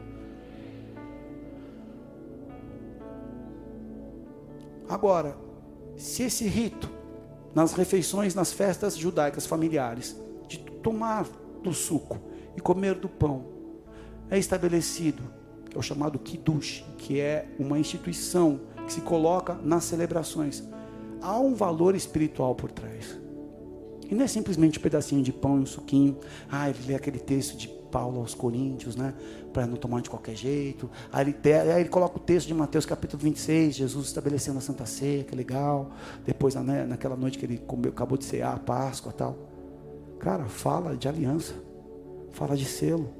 [4.88, 5.36] Agora,
[5.96, 6.90] se esse rito,
[7.54, 11.26] nas refeições, nas festas judaicas familiares, de tomar
[11.62, 12.18] do suco
[12.56, 13.44] e comer do pão,
[14.30, 15.22] é estabelecido,
[15.74, 20.62] é o chamado Kiddush, que é uma instituição que se coloca nas celebrações
[21.22, 23.18] há um valor espiritual por trás.
[24.10, 26.16] E não é simplesmente um pedacinho de pão e um suquinho.
[26.50, 29.14] Ah, ele lê aquele texto de Paulo aos Coríntios, né?
[29.52, 30.90] Para não tomar de qualquer jeito.
[31.12, 34.86] Aí ele, aí ele coloca o texto de Mateus capítulo 26, Jesus estabelecendo a Santa
[34.86, 35.90] Ceia, que legal.
[36.24, 39.36] Depois, né, naquela noite que ele comeu, acabou de cear a Páscoa tal.
[40.18, 41.54] Cara, fala de aliança.
[42.32, 43.10] Fala de selo.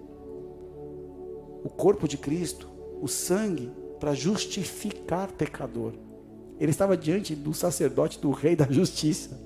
[1.64, 2.68] O corpo de Cristo,
[3.00, 5.92] o sangue para justificar pecador.
[6.60, 9.40] Ele estava diante do sacerdote, do rei da justiça.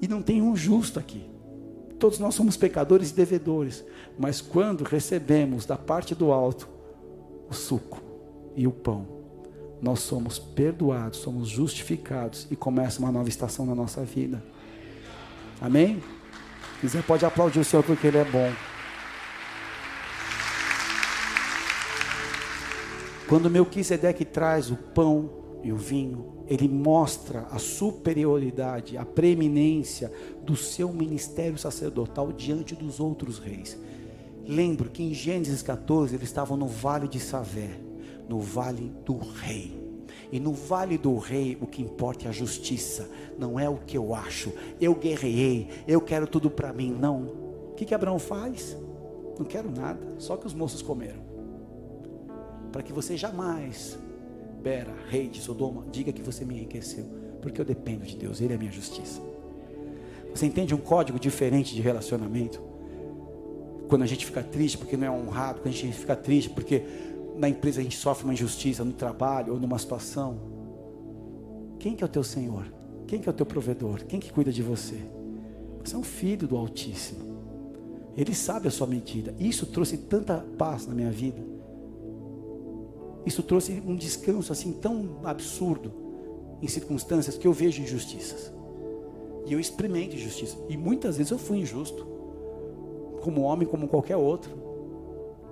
[0.00, 1.24] E não tem um justo aqui.
[1.98, 3.84] Todos nós somos pecadores e devedores.
[4.18, 6.68] Mas quando recebemos da parte do alto
[7.48, 8.02] o suco
[8.56, 9.06] e o pão,
[9.80, 14.42] nós somos perdoados, somos justificados e começa uma nova estação na nossa vida.
[15.60, 16.02] Amém?
[16.80, 18.50] Quiser, pode aplaudir o Senhor porque Ele é bom.
[23.28, 30.54] Quando Melquisedeque traz o pão e o vinho, ele mostra a superioridade, a preeminência do
[30.54, 33.78] seu ministério sacerdotal diante dos outros reis.
[34.46, 37.80] Lembro que em Gênesis 14 eles estavam no vale de Savé,
[38.28, 39.82] no vale do rei.
[40.30, 43.96] E no vale do rei o que importa é a justiça, não é o que
[43.96, 44.52] eu acho.
[44.78, 47.22] Eu guerrei, eu quero tudo para mim, não.
[47.70, 48.76] O que, que Abraão faz?
[49.38, 51.24] Não quero nada, só que os moços comeram.
[52.70, 53.98] Para que você jamais
[54.64, 57.04] Bera, rei de Sodoma, diga que você me enriqueceu,
[57.42, 59.20] porque eu dependo de Deus, Ele é a minha justiça.
[60.34, 62.62] Você entende um código diferente de relacionamento?
[63.90, 66.82] Quando a gente fica triste porque não é honrado, quando a gente fica triste porque
[67.36, 70.38] na empresa a gente sofre uma injustiça, no trabalho ou numa situação.
[71.78, 72.64] Quem que é o teu Senhor?
[73.06, 74.02] Quem que é o teu provedor?
[74.06, 74.96] Quem que cuida de você?
[75.84, 77.34] Você é um filho do Altíssimo.
[78.16, 79.34] Ele sabe a sua medida.
[79.38, 81.53] Isso trouxe tanta paz na minha vida.
[83.26, 85.92] Isso trouxe um descanso assim tão absurdo
[86.60, 88.52] em circunstâncias que eu vejo injustiças.
[89.46, 90.56] E eu experimento injustiça.
[90.68, 92.06] E muitas vezes eu fui injusto.
[93.22, 94.50] Como homem, como qualquer outro.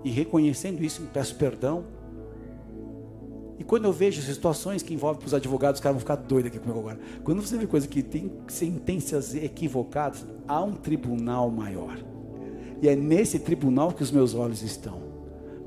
[0.05, 1.85] E reconhecendo isso, peço perdão.
[3.59, 6.59] E quando eu vejo situações que envolvem os advogados, os caras vão ficar doidos aqui
[6.59, 6.99] comigo agora.
[7.23, 11.97] Quando você vê coisa que tem sentenças equivocadas, há um tribunal maior.
[12.81, 15.12] E é nesse tribunal que os meus olhos estão.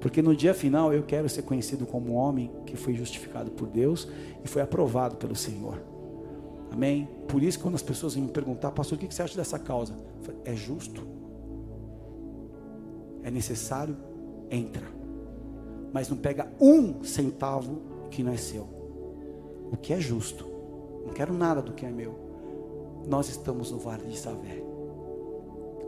[0.06, 3.68] Porque no dia final eu quero ser conhecido como um homem que foi justificado por
[3.68, 4.08] Deus
[4.44, 5.82] e foi aprovado pelo Senhor.
[6.72, 7.10] Amém?
[7.28, 9.96] Por isso, quando as pessoas me perguntar, pastor, o que você acha dessa causa?
[10.44, 11.08] É justo?
[13.24, 13.98] É necessário?
[14.52, 14.86] Entra.
[15.92, 18.70] Mas não pega um centavo que não é seu.
[19.72, 20.46] O que é justo?
[21.04, 22.14] Não quero nada do que é meu.
[23.08, 24.62] Nós estamos no vale de Savé.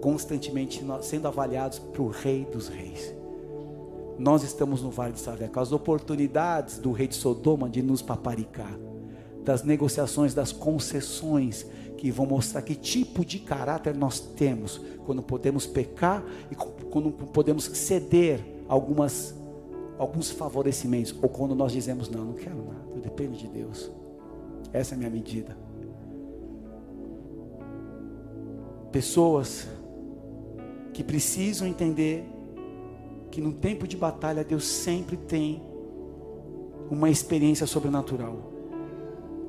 [0.01, 3.15] constantemente sendo avaliados para o Rei dos Reis.
[4.17, 5.60] Nós estamos no Vale de Saveco.
[5.60, 8.77] As oportunidades do rei de Sodoma de nos paparicar,
[9.43, 11.65] das negociações, das concessões
[11.97, 17.65] que vão mostrar que tipo de caráter nós temos quando podemos pecar e quando podemos
[17.65, 19.36] ceder algumas
[19.97, 23.89] alguns favorecimentos ou quando nós dizemos não, não quero nada, eu dependo de Deus.
[24.71, 25.58] Essa é a minha medida.
[28.91, 29.67] Pessoas
[30.93, 32.25] que precisam entender
[33.38, 35.62] que no tempo de batalha Deus sempre tem
[36.89, 38.52] uma experiência sobrenatural.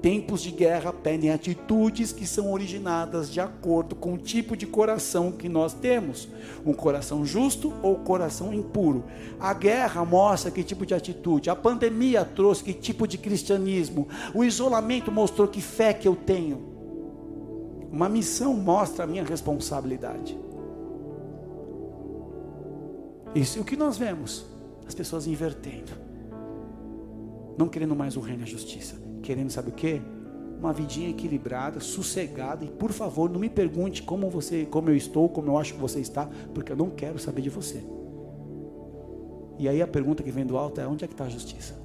[0.03, 5.33] Tempos de guerra pedem atitudes que são originadas de acordo com o tipo de coração
[5.33, 6.29] que nós temos:
[6.67, 9.05] um coração justo ou coração impuro.
[9.41, 14.45] A guerra mostra que tipo de atitude, a pandemia trouxe que tipo de cristianismo, o
[14.45, 16.61] isolamento mostrou que fé que eu tenho.
[17.91, 20.39] Uma missão mostra a minha responsabilidade.
[23.39, 24.45] Isso é o que nós vemos:
[24.87, 25.93] as pessoas invertendo,
[27.57, 30.01] não querendo mais o reino e a justiça querendo, sabe o que?
[30.59, 32.65] Uma vidinha equilibrada, sossegada.
[32.65, 35.81] E por favor, não me pergunte como você, como eu estou, como eu acho que
[35.81, 37.85] você está, porque eu não quero saber de você.
[39.59, 41.78] E aí a pergunta que vem do alto é: onde é que está a justiça?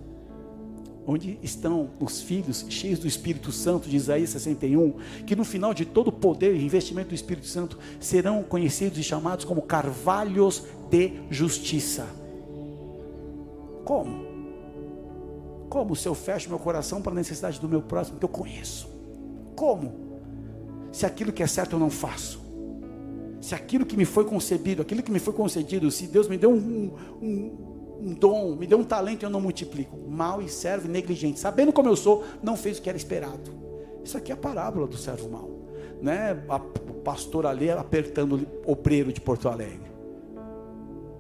[1.06, 4.94] Onde estão os filhos cheios do Espírito Santo de Isaías 61,
[5.26, 9.04] que no final de todo o poder e investimento do Espírito Santo serão conhecidos e
[9.04, 12.08] chamados como carvalhos de justiça?
[13.84, 14.26] Como?
[15.70, 18.88] Como se eu fecho meu coração para a necessidade do meu próximo que eu conheço?
[19.56, 19.92] Como?
[20.92, 22.42] Se aquilo que é certo eu não faço.
[23.42, 26.52] Se aquilo que me foi concebido, aquilo que me foi concedido, se Deus me deu
[26.52, 27.73] um, um,
[28.04, 29.98] um dom, me deu um talento e eu não multiplico.
[29.98, 31.40] Mal e servo negligente.
[31.40, 33.52] Sabendo como eu sou, não fez o que era esperado.
[34.04, 35.50] Isso aqui é a parábola do servo mal.
[36.02, 36.44] Né?
[36.50, 39.94] A, o pastor ali apertando o obreiro de Porto Alegre.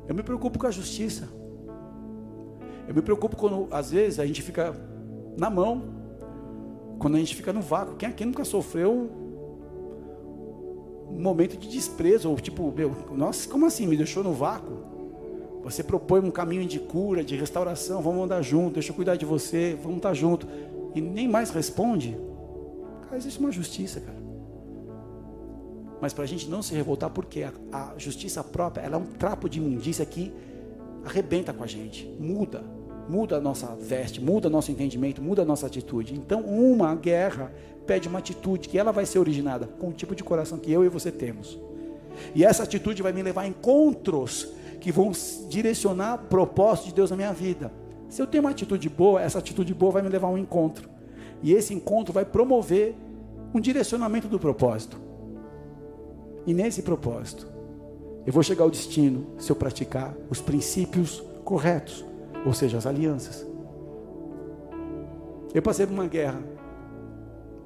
[0.07, 1.29] Eu me preocupo com a justiça.
[2.85, 4.75] Eu me preocupo quando, às vezes, a gente fica
[5.37, 5.83] na mão,
[6.99, 7.95] quando a gente fica no vácuo.
[7.95, 9.09] Quem aqui nunca sofreu
[11.09, 12.29] um momento de desprezo?
[12.29, 13.87] Ou tipo, meu, nossa, como assim?
[13.87, 14.92] Me deixou no vácuo?
[15.63, 19.25] Você propõe um caminho de cura, de restauração, vamos andar junto, deixa eu cuidar de
[19.25, 20.47] você, vamos estar junto.
[20.93, 22.17] E nem mais responde.
[23.03, 24.21] Cara, existe uma justiça, cara.
[26.01, 29.47] Mas para a gente não se revoltar, porque a, a justiça própria é um trapo
[29.47, 30.33] de imundícia que
[31.05, 32.61] arrebenta com a gente, muda,
[33.07, 36.13] muda a nossa veste, muda nosso entendimento, muda a nossa atitude.
[36.13, 37.53] Então, uma guerra
[37.87, 40.83] pede uma atitude que ela vai ser originada com o tipo de coração que eu
[40.83, 41.57] e você temos.
[42.35, 44.49] E essa atitude vai me levar a encontros
[44.83, 45.13] que vão
[45.47, 47.71] direcionar o propósito de Deus na minha vida.
[48.09, 50.89] Se eu tenho uma atitude boa, essa atitude boa vai me levar a um encontro.
[51.41, 52.93] E esse encontro vai promover
[53.53, 54.99] um direcionamento do propósito.
[56.45, 57.47] E nesse propósito,
[58.25, 62.03] eu vou chegar ao destino se eu praticar os princípios corretos,
[62.45, 63.47] ou seja, as alianças.
[65.53, 66.41] Eu passei por uma guerra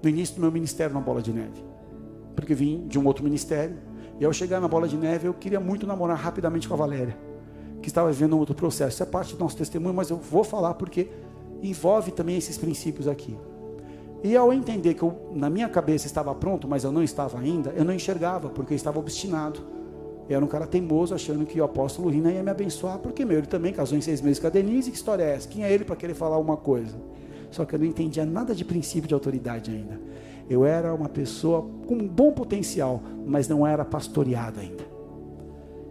[0.04, 1.66] no início do meu ministério na Bola de Neve,
[2.36, 3.76] porque vim de um outro ministério,
[4.20, 7.18] e ao chegar na Bola de Neve eu queria muito namorar rapidamente com a Valéria,
[7.82, 8.96] que estava vivendo um outro processo.
[8.96, 11.10] Isso é parte do nosso testemunho, mas eu vou falar porque
[11.62, 13.38] envolve também esses princípios aqui.
[14.24, 17.70] E ao entender que eu, na minha cabeça estava pronto, mas eu não estava ainda,
[17.72, 19.60] eu não enxergava, porque eu estava obstinado.
[20.28, 23.38] Eu era um cara teimoso, achando que o apóstolo Rina ia me abençoar, porque meu,
[23.38, 25.48] ele também casou em seis meses com a Denise, que história é essa?
[25.48, 26.98] Quem é ele para querer falar uma coisa?
[27.52, 30.00] Só que eu não entendia nada de princípio de autoridade ainda.
[30.50, 34.84] Eu era uma pessoa com um bom potencial, mas não era pastoreado ainda.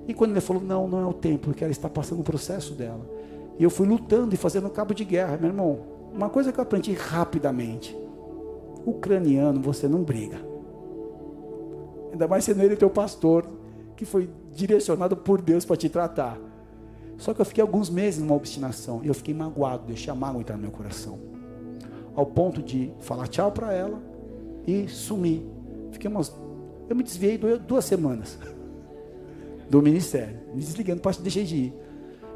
[0.08, 2.74] E quando ele falou, não, não é o tempo, porque ela está passando o processo
[2.74, 3.04] dela.
[3.58, 5.78] E eu fui lutando e fazendo cabo de guerra, meu irmão.
[6.12, 7.96] Uma coisa que eu aprendi rapidamente:
[8.84, 10.38] ucraniano, você não briga.
[12.12, 13.46] Ainda mais sendo ele teu pastor
[13.96, 16.38] que foi direcionado por Deus para te tratar.
[17.18, 20.40] Só que eu fiquei alguns meses numa obstinação e eu fiquei magoado, deixei a mágoa
[20.40, 21.18] entrar no meu coração.
[22.14, 24.00] Ao ponto de falar tchau para ela
[24.66, 25.42] e sumir.
[25.92, 26.34] Fiquei umas.
[26.88, 28.38] Eu me desviei duas semanas
[29.68, 31.74] do ministério, me desligando, deixei de ir.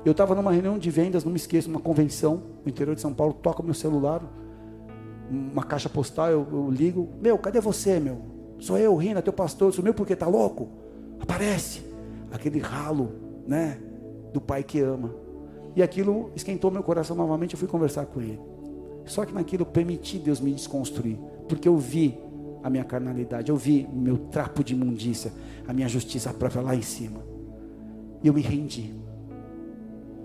[0.05, 3.13] Eu estava numa reunião de vendas, não me esqueço, numa convenção no interior de São
[3.13, 4.23] Paulo, toca meu celular,
[5.31, 8.19] uma caixa postal, eu, eu ligo, meu, cadê você, meu?
[8.59, 10.69] Sou eu, Rina, teu pastor, sumiu porque tá louco?
[11.21, 11.83] Aparece
[12.33, 13.13] aquele ralo,
[13.47, 13.79] né,
[14.33, 15.15] do pai que ama.
[15.77, 18.41] E aquilo esquentou meu coração novamente, eu fui conversar com ele.
[19.05, 21.19] Só que naquilo eu permiti Deus me desconstruir,
[21.51, 22.17] porque eu vi
[22.63, 25.33] a minha carnalidade, eu vi o meu trapo de imundícia,
[25.67, 27.21] a minha justiça própria lá em cima.
[28.23, 28.95] E eu me rendi.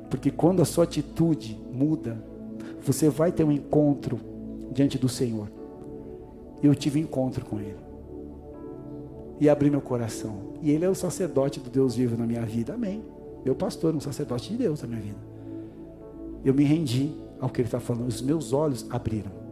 [0.08, 2.24] Porque quando a sua atitude muda,
[2.86, 4.20] você vai ter um encontro
[4.72, 5.50] diante do Senhor.
[6.62, 7.84] Eu tive encontro com Ele.
[9.40, 10.54] e abrir meu coração.
[10.62, 12.76] E Ele é o sacerdote do Deus vivo na minha vida.
[12.76, 13.04] Amém.
[13.44, 15.20] Meu pastor, um sacerdote de Deus na minha vida.
[16.44, 18.08] Eu me rendi ao que Ele está falando.
[18.08, 19.45] Os meus olhos abriram.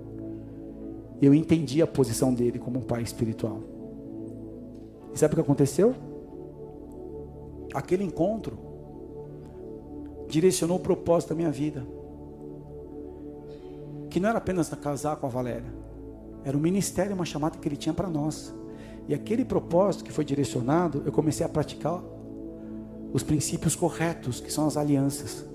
[1.23, 3.61] Eu entendi a posição dele como um pai espiritual.
[5.13, 5.95] E sabe o que aconteceu?
[7.73, 8.59] Aquele encontro
[10.27, 11.87] direcionou o propósito da minha vida.
[14.09, 15.73] Que não era apenas casar com a Valéria,
[16.43, 18.53] era um ministério, uma chamada que ele tinha para nós.
[19.07, 22.03] E aquele propósito que foi direcionado, eu comecei a praticar
[23.13, 25.45] os princípios corretos, que são as alianças.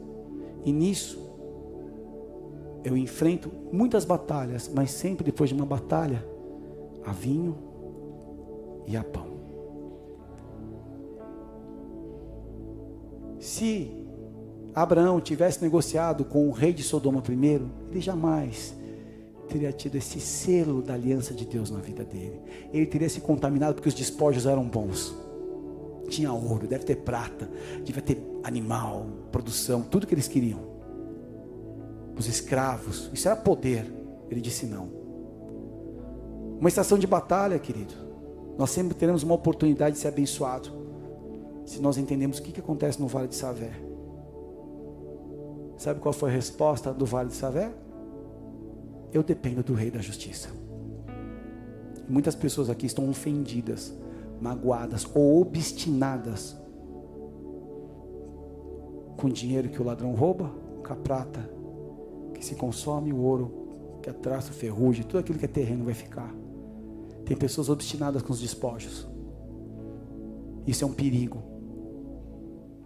[0.65, 1.28] E nisso,
[2.85, 6.25] eu enfrento muitas batalhas, mas sempre depois de uma batalha,
[7.05, 7.57] há vinho
[8.87, 9.39] e há pão.
[13.39, 13.91] Se
[14.75, 18.77] Abraão tivesse negociado com o rei de Sodoma primeiro, ele jamais
[19.49, 22.41] teria tido esse selo da aliança de Deus na vida dele.
[22.73, 25.15] Ele teria se contaminado porque os despojos eram bons.
[26.09, 27.51] Tinha ouro, deve ter prata,
[27.85, 30.68] devia ter animal, produção, tudo que eles queriam.
[32.19, 33.87] Os escravos, isso era poder.
[34.29, 34.89] Ele disse não.
[36.59, 37.95] Uma estação de batalha, querido.
[38.59, 40.71] Nós sempre teremos uma oportunidade de ser abençoado.
[41.65, 43.71] Se nós entendemos o que, que acontece no Vale de Savé.
[45.77, 47.73] Sabe qual foi a resposta do Vale de Savé?
[49.13, 50.49] Eu dependo do Rei da Justiça.
[52.09, 53.95] Muitas pessoas aqui estão ofendidas,
[54.41, 56.57] magoadas ou obstinadas
[59.17, 60.51] com o dinheiro que o ladrão rouba,
[60.85, 61.58] com a prata
[62.39, 66.35] que se consome, o ouro que atraça, ferrugem, tudo aquilo que é terreno vai ficar.
[67.25, 69.07] Tem pessoas obstinadas com os despojos.
[70.67, 71.43] Isso é um perigo.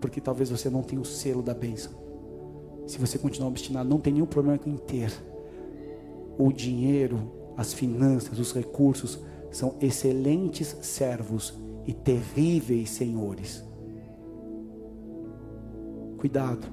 [0.01, 1.93] Porque talvez você não tenha o selo da bênção.
[2.87, 5.13] Se você continuar obstinado, não tem nenhum problema em ter
[6.39, 11.55] o dinheiro, as finanças, os recursos são excelentes servos
[11.87, 13.63] e terríveis senhores.
[16.19, 16.67] Cuidado,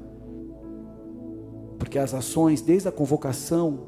[1.90, 3.88] porque as ações, desde a convocação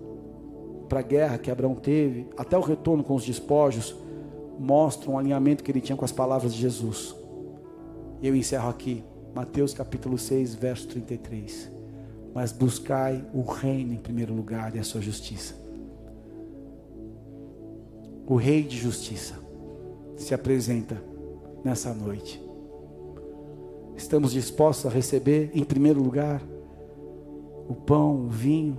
[0.89, 3.95] para a guerra que Abraão teve, até o retorno com os despojos,
[4.57, 7.15] mostram o alinhamento que ele tinha com as palavras de Jesus.
[8.19, 9.03] Eu encerro aqui,
[9.35, 11.71] Mateus capítulo 6, verso 33.
[12.33, 15.61] Mas buscai o reino em primeiro lugar e a sua justiça
[18.31, 19.35] o Rei de Justiça,
[20.15, 21.03] se apresenta
[21.65, 22.41] nessa noite.
[23.97, 26.41] Estamos dispostos a receber, em primeiro lugar,
[27.67, 28.77] o pão, o vinho.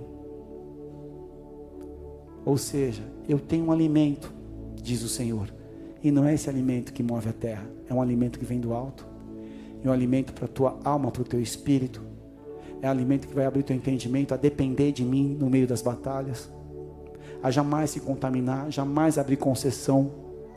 [2.45, 4.33] Ou seja, eu tenho um alimento,
[4.75, 5.53] diz o Senhor,
[6.03, 8.73] e não é esse alimento que move a terra, é um alimento que vem do
[8.73, 9.07] alto,
[9.83, 12.01] é um alimento para a tua alma, para o teu espírito,
[12.81, 15.81] é um alimento que vai abrir teu entendimento a depender de mim no meio das
[15.81, 16.49] batalhas
[17.43, 20.09] a jamais se contaminar, jamais abrir concessão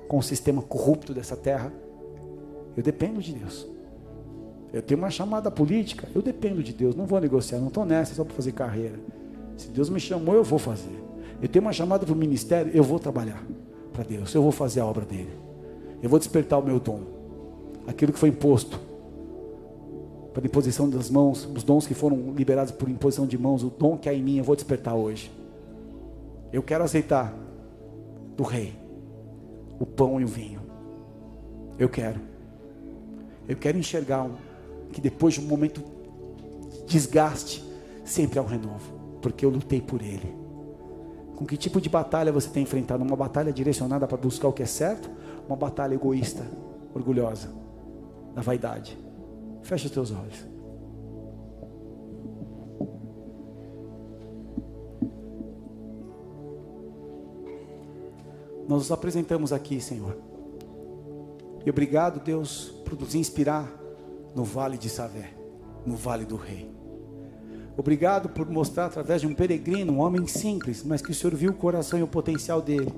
[0.06, 1.72] com o sistema corrupto dessa terra.
[2.76, 3.68] Eu dependo de Deus.
[4.72, 6.94] Eu tenho uma chamada política, eu dependo de Deus.
[6.94, 8.98] Não vou negociar, não estou nessa só para fazer carreira.
[9.56, 11.02] Se Deus me chamou, eu vou fazer.
[11.40, 13.42] Eu tenho uma chamada para o ministério, eu vou trabalhar
[13.92, 14.34] para Deus.
[14.34, 15.30] Eu vou fazer a obra dele.
[16.02, 17.00] Eu vou despertar o meu dom.
[17.86, 18.80] Aquilo que foi imposto
[20.34, 23.96] para imposição das mãos, os dons que foram liberados por imposição de mãos, o dom
[23.96, 25.30] que há em mim, eu vou despertar hoje.
[26.52, 27.34] Eu quero aceitar
[28.36, 28.74] do rei
[29.78, 30.60] o pão e o vinho.
[31.78, 32.20] Eu quero.
[33.48, 34.28] Eu quero enxergar
[34.96, 35.82] que depois de um momento
[36.70, 37.62] de desgaste,
[38.02, 40.34] sempre há um renovo, porque eu lutei por ele.
[41.36, 43.04] Com que tipo de batalha você tem enfrentado?
[43.04, 45.10] Uma batalha direcionada para buscar o que é certo?
[45.46, 46.50] Uma batalha egoísta,
[46.94, 47.50] orgulhosa,
[48.34, 48.96] da vaidade?
[49.60, 50.46] Feche os teus olhos.
[58.66, 60.16] Nós nos apresentamos aqui, Senhor.
[61.66, 63.84] E obrigado, Deus, por nos inspirar
[64.36, 65.30] no vale de Savé,
[65.86, 66.70] no vale do Rei.
[67.74, 71.52] Obrigado por mostrar através de um peregrino, um homem simples, mas que o Senhor viu
[71.52, 72.92] o coração e o potencial dele,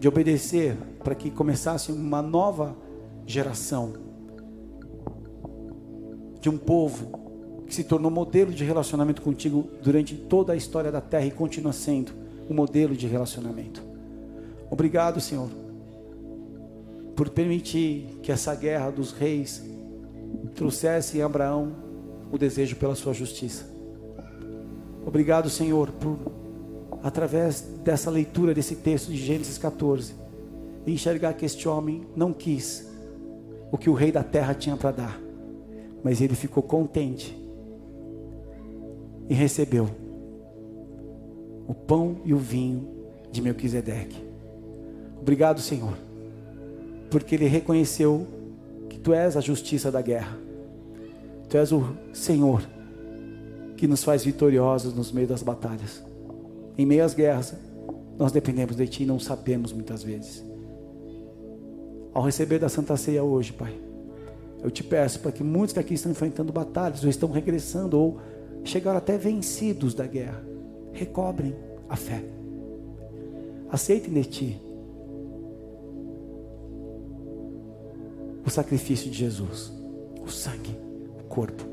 [0.00, 2.76] de obedecer para que começasse uma nova
[3.24, 3.92] geração
[6.40, 11.00] de um povo que se tornou modelo de relacionamento contigo durante toda a história da
[11.00, 12.12] terra e continua sendo
[12.50, 13.80] um modelo de relacionamento.
[14.70, 15.50] Obrigado, Senhor,
[17.14, 19.73] por permitir que essa guerra dos reis
[20.54, 21.72] trouxesse em Abraão
[22.30, 23.64] o desejo pela sua justiça.
[25.06, 26.18] Obrigado, Senhor, por
[27.02, 30.14] através dessa leitura desse texto de Gênesis 14,
[30.86, 32.90] enxergar que este homem não quis
[33.70, 35.20] o que o rei da terra tinha para dar,
[36.02, 37.36] mas ele ficou contente
[39.28, 39.90] e recebeu
[41.68, 42.88] o pão e o vinho
[43.30, 44.16] de Melquisedeque.
[45.20, 45.92] Obrigado, Senhor,
[47.10, 48.26] porque ele reconheceu
[49.04, 50.36] tu és a justiça da guerra.
[51.48, 52.66] Tu és o Senhor
[53.76, 56.02] que nos faz vitoriosos nos meios das batalhas.
[56.76, 57.54] Em meio às guerras,
[58.18, 60.42] nós dependemos de Ti e não sabemos muitas vezes.
[62.14, 63.74] Ao receber da Santa Ceia hoje, Pai,
[64.62, 68.18] eu te peço para que muitos que aqui estão enfrentando batalhas, ou estão regressando, ou
[68.64, 70.42] chegaram até vencidos da guerra,
[70.92, 71.54] recobrem
[71.88, 72.24] a fé.
[73.70, 74.60] Aceitem de Ti
[78.46, 79.72] o sacrifício de Jesus,
[80.24, 80.76] o sangue,
[81.18, 81.64] o corpo.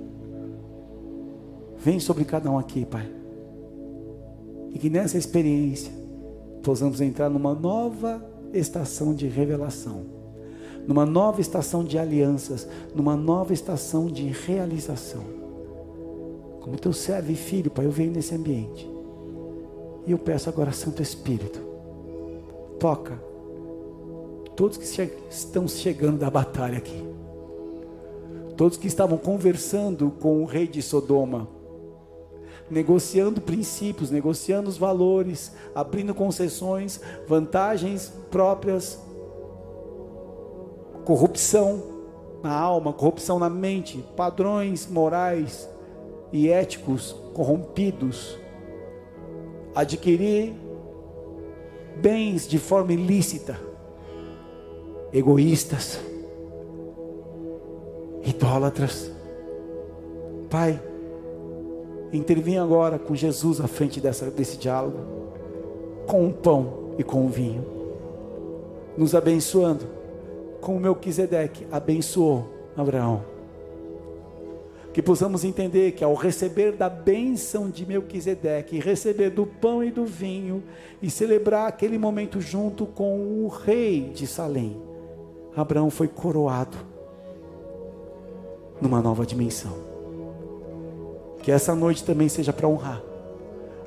[1.78, 3.10] Vem sobre cada um aqui, Pai.
[4.72, 5.92] E que nessa experiência
[6.64, 10.06] possamos entrar numa nova estação de revelação,
[10.88, 15.24] numa nova estação de alianças, numa nova estação de realização.
[16.62, 18.90] Como teu servo e filho, Pai, eu venho nesse ambiente.
[20.06, 21.60] E eu peço agora, Santo Espírito,
[22.80, 23.31] toca
[24.56, 24.86] todos que
[25.30, 27.04] estão chegando da batalha aqui,
[28.58, 31.48] todos que estavam conversando com o rei de Sodoma,
[32.70, 39.00] negociando princípios, negociando os valores, abrindo concessões, vantagens próprias,
[41.04, 41.84] corrupção
[42.42, 45.70] na alma, corrupção na mente, padrões morais
[46.32, 48.38] e éticos corrompidos,
[49.76, 50.54] adquirir
[52.02, 53.60] bens de forma ilícita,
[55.14, 56.00] egoístas,
[58.24, 59.12] idólatras.
[60.50, 60.80] Pai,
[62.14, 64.98] Intervinha agora com Jesus à frente dessa, desse diálogo,
[66.06, 67.66] com o pão e com o vinho,
[68.98, 69.86] nos abençoando,
[70.60, 73.24] como Melquisedeque abençoou Abraão.
[74.92, 80.06] Que possamos entender que ao receber da bênção de Melquisedeque, receber do pão e do
[80.06, 80.62] vinho,
[81.02, 84.76] e celebrar aquele momento junto com o rei de Salém,
[85.56, 86.78] Abraão foi coroado
[88.80, 89.74] numa nova dimensão.
[91.44, 93.02] Que essa noite também seja para honrar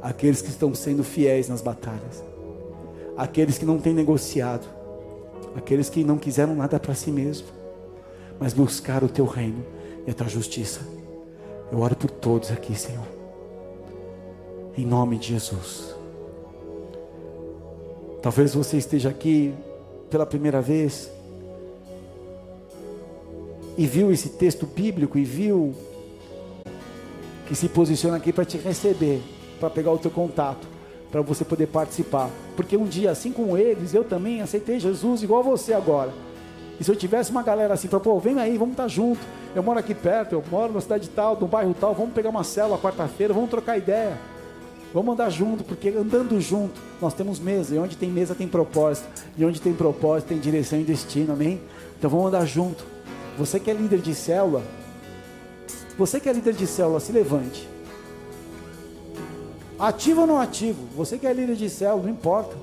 [0.02, 2.22] aqueles que estão sendo fiéis nas batalhas,
[3.16, 4.66] aqueles que não têm negociado,
[5.56, 7.46] aqueles que não quiseram nada para si mesmo,
[8.38, 9.64] mas buscar o teu reino
[10.06, 10.80] e a tua justiça.
[11.72, 13.06] Eu oro por todos aqui, Senhor,
[14.76, 15.94] em nome de Jesus.
[18.20, 19.54] Talvez você esteja aqui
[20.10, 21.10] pela primeira vez
[23.76, 25.74] e viu esse texto bíblico e viu
[27.46, 29.20] que se posiciona aqui para te receber,
[29.60, 30.66] para pegar o teu contato,
[31.10, 32.30] para você poder participar.
[32.56, 36.12] Porque um dia, assim como eles, eu também aceitei Jesus igual você agora.
[36.78, 39.20] E se eu tivesse uma galera assim, pô, vem aí, vamos estar tá junto.
[39.54, 42.42] Eu moro aqui perto, eu moro na cidade tal, no bairro tal, vamos pegar uma
[42.42, 44.18] célula quarta-feira, vamos trocar ideia.
[44.92, 47.74] Vamos andar junto, porque andando junto, nós temos mesa.
[47.74, 49.08] E onde tem mesa tem propósito.
[49.36, 51.60] E onde tem propósito tem direção e destino, amém?
[51.98, 52.93] Então vamos andar junto.
[53.38, 54.62] Você que é líder de célula,
[55.98, 57.68] você que é líder de célula, se levante.
[59.78, 60.86] Ativo ou não ativo?
[60.96, 62.56] Você que é líder de célula, não importa.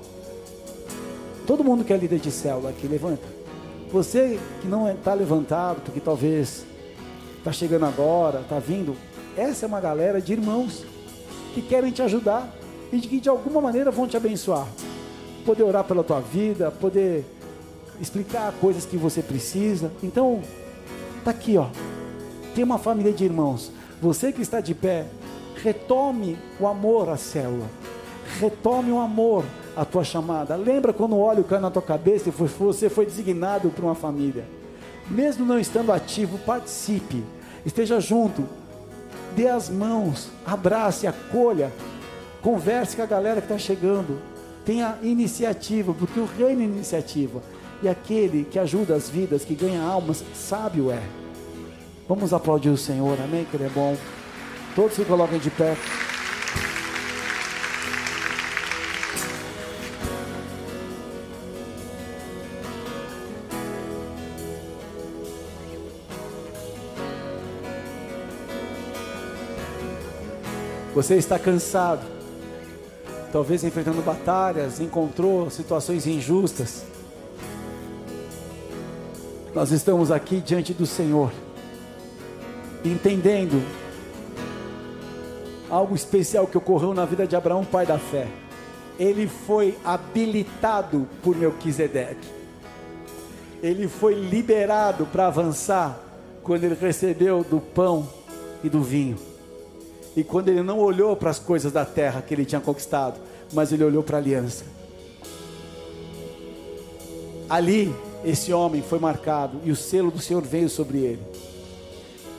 [1.46, 3.22] Todo mundo que é líder de célula aqui, levanta.
[3.90, 6.64] Você que não está levantado, porque talvez
[7.38, 8.96] está chegando agora, está vindo.
[9.36, 10.84] Essa é uma galera de irmãos
[11.54, 12.50] que querem te ajudar
[12.92, 14.66] e que de alguma maneira vão te abençoar.
[15.44, 17.24] Poder orar pela tua vida, poder
[18.00, 19.90] explicar coisas que você precisa.
[20.02, 20.42] Então,
[21.22, 21.68] tá aqui, ó.
[22.54, 23.70] Tem uma família de irmãos.
[24.00, 25.06] Você que está de pé,
[25.62, 27.66] retome o amor à célula.
[28.40, 29.44] Retome o amor
[29.76, 30.56] à tua chamada.
[30.56, 34.44] Lembra quando o óleo na tua cabeça e você foi designado para uma família.
[35.08, 37.22] Mesmo não estando ativo, participe.
[37.64, 38.44] Esteja junto.
[39.36, 40.28] Dê as mãos.
[40.44, 41.72] Abrace, acolha.
[42.42, 44.18] Converse com a galera que está chegando.
[44.64, 47.40] Tenha iniciativa, porque o reino é iniciativa.
[47.82, 51.02] E aquele que ajuda as vidas, que ganha almas, sábio é.
[52.08, 53.44] Vamos aplaudir o Senhor, amém?
[53.44, 53.96] Que Ele é bom.
[54.76, 55.76] Todos se coloquem de pé.
[70.94, 72.06] Você está cansado,
[73.32, 76.91] talvez enfrentando batalhas, encontrou situações injustas.
[79.54, 81.30] Nós estamos aqui diante do Senhor
[82.82, 83.62] entendendo
[85.68, 88.28] algo especial que ocorreu na vida de Abraão, pai da fé.
[88.98, 92.26] Ele foi habilitado por Melquisedeque.
[93.62, 96.00] Ele foi liberado para avançar
[96.42, 98.08] quando ele recebeu do pão
[98.64, 99.18] e do vinho.
[100.16, 103.20] E quando ele não olhou para as coisas da terra que ele tinha conquistado,
[103.52, 104.64] mas ele olhou para a aliança.
[107.48, 107.94] Ali
[108.24, 111.22] esse homem foi marcado e o selo do Senhor veio sobre ele.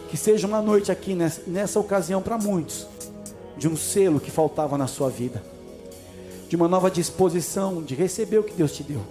[0.10, 2.88] Que seja uma noite aqui nessa, nessa ocasião para muitos,
[3.58, 5.44] de um selo que faltava na sua vida,
[6.48, 9.02] de uma nova disposição de receber o que Deus te deu,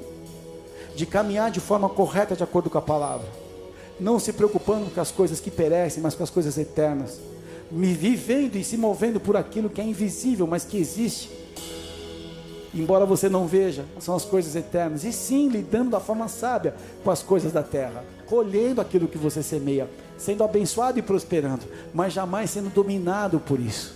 [0.95, 3.27] de caminhar de forma correta de acordo com a palavra,
[3.99, 7.21] não se preocupando com as coisas que perecem, mas com as coisas eternas,
[7.71, 11.31] me vivendo e se movendo por aquilo que é invisível, mas que existe
[12.75, 17.11] embora você não veja, são as coisas eternas, e sim lidando da forma sábia com
[17.11, 22.51] as coisas da terra, colhendo aquilo que você semeia, sendo abençoado e prosperando, mas jamais
[22.51, 23.95] sendo dominado por isso.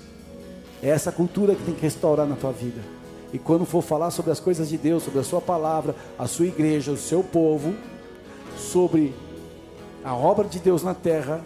[0.82, 2.80] É essa cultura que tem que restaurar na tua vida.
[3.32, 6.46] E quando for falar sobre as coisas de Deus, sobre a sua palavra, a sua
[6.46, 7.74] igreja, o seu povo,
[8.56, 9.14] sobre
[10.04, 11.40] a obra de Deus na terra,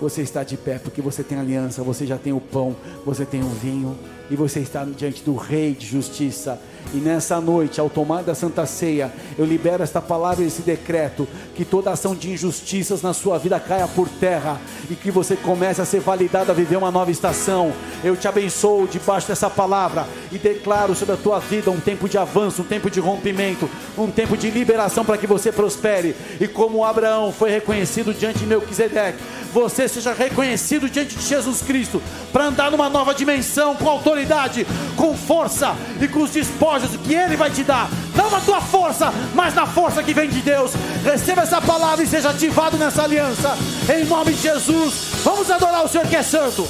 [0.00, 3.42] você está de pé porque você tem aliança, você já tem o pão, você tem
[3.42, 3.98] o vinho
[4.30, 6.58] e você está diante do Rei de Justiça.
[6.94, 11.28] E nessa noite, ao tomar da Santa Ceia, eu libero esta palavra e esse decreto:
[11.54, 14.58] que toda ação de injustiças na sua vida caia por terra
[14.90, 17.72] e que você comece a ser validado a viver uma nova estação.
[18.02, 22.16] Eu te abençoo debaixo dessa palavra e declaro sobre a tua vida um tempo de
[22.16, 26.16] avanço, um tempo de rompimento, um tempo de liberação para que você prospere.
[26.40, 29.18] E como Abraão foi reconhecido diante de Melquisedeque,
[29.58, 32.00] você seja reconhecido diante de Jesus Cristo
[32.32, 34.64] para andar numa nova dimensão com autoridade,
[34.96, 37.90] com força e com os despojos que Ele vai te dar.
[38.14, 40.72] Não na tua força, mas na força que vem de Deus.
[41.04, 43.56] Receba essa palavra e seja ativado nessa aliança.
[43.92, 44.94] Em nome de Jesus.
[45.24, 46.68] Vamos adorar o Senhor que é santo.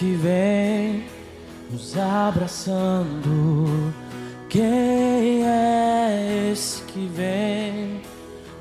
[0.00, 1.04] Que vem
[1.70, 3.92] nos abraçando?
[4.48, 8.00] Quem é esse que vem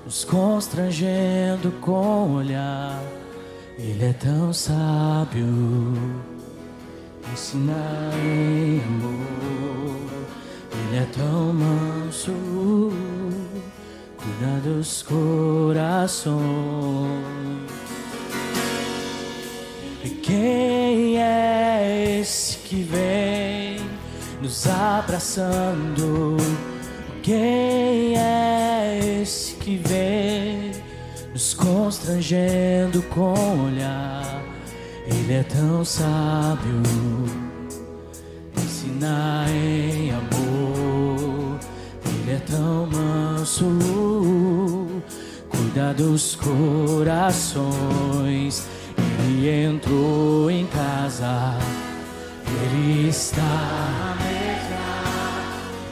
[0.04, 3.02] nos constrangendo com o olhar?
[3.78, 5.48] Ele é tão sábio,
[7.32, 9.96] ensinar em amor.
[10.74, 12.34] Ele é tão manso,
[14.18, 16.40] cuida dos corações.
[20.02, 23.78] Quem é esse que vem
[24.42, 26.38] nos abraçando?
[27.22, 30.72] Quem é esse que vem
[31.34, 34.42] nos constrangendo com o olhar?
[35.06, 36.82] Ele é tão sábio,
[38.56, 41.60] ensina em amor.
[42.06, 43.66] Ele é tão manso,
[45.50, 47.60] cuida dos corações.
[49.20, 51.58] Ele entrou em casa,
[52.48, 54.80] ele está à mesa.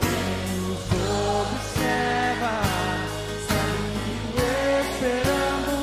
[0.02, 0.78] Ele nos
[1.42, 2.54] observa,
[3.48, 4.10] sempre
[4.80, 5.76] esperando.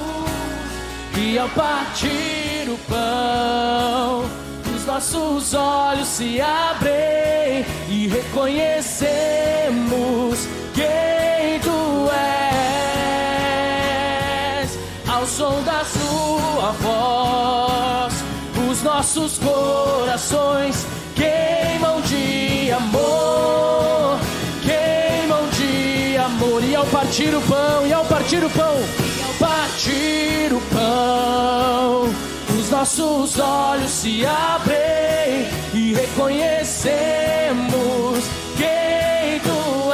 [1.17, 4.25] E ao partir o pão,
[4.75, 12.09] os nossos olhos se abrem e reconhecemos quem tu
[14.61, 14.69] és.
[15.07, 17.14] Ao som da sua voz,
[19.05, 20.83] nossos corações
[21.13, 24.17] queimam de amor,
[24.63, 26.63] queimam de amor.
[26.63, 32.09] E ao partir o pão, e ao partir o pão, e ao partir o pão,
[32.57, 38.25] os nossos olhos se abrem e reconhecemos
[38.57, 39.93] quem tu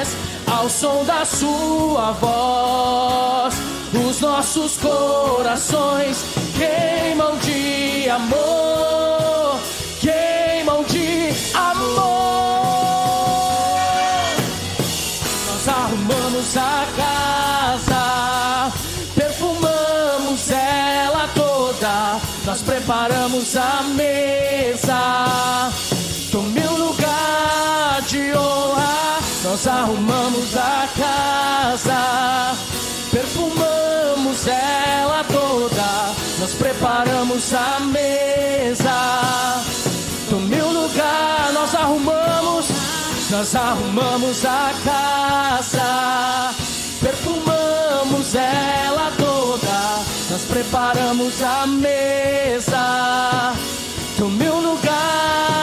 [0.00, 0.16] és.
[0.46, 3.54] Ao som da sua voz,
[3.92, 6.24] os nossos corações
[6.54, 9.60] queimam de amor,
[10.00, 12.04] queimam de amor.
[15.46, 18.72] Nós arrumamos a casa,
[19.14, 25.70] perfumamos ela toda, nós preparamos a mesa.
[26.30, 32.56] Tome um lugar de honra, nós arrumamos a casa,
[36.44, 39.64] nós preparamos a mesa.
[40.28, 42.66] Tome um lugar, nós arrumamos,
[43.30, 46.54] nós arrumamos a casa,
[47.00, 53.54] perfumamos ela toda, nós preparamos a mesa.
[54.18, 55.53] Tome um lugar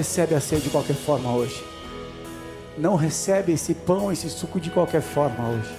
[0.00, 1.62] recebe a ceia de qualquer forma hoje.
[2.78, 5.70] Não recebe esse pão, esse suco de qualquer forma hoje.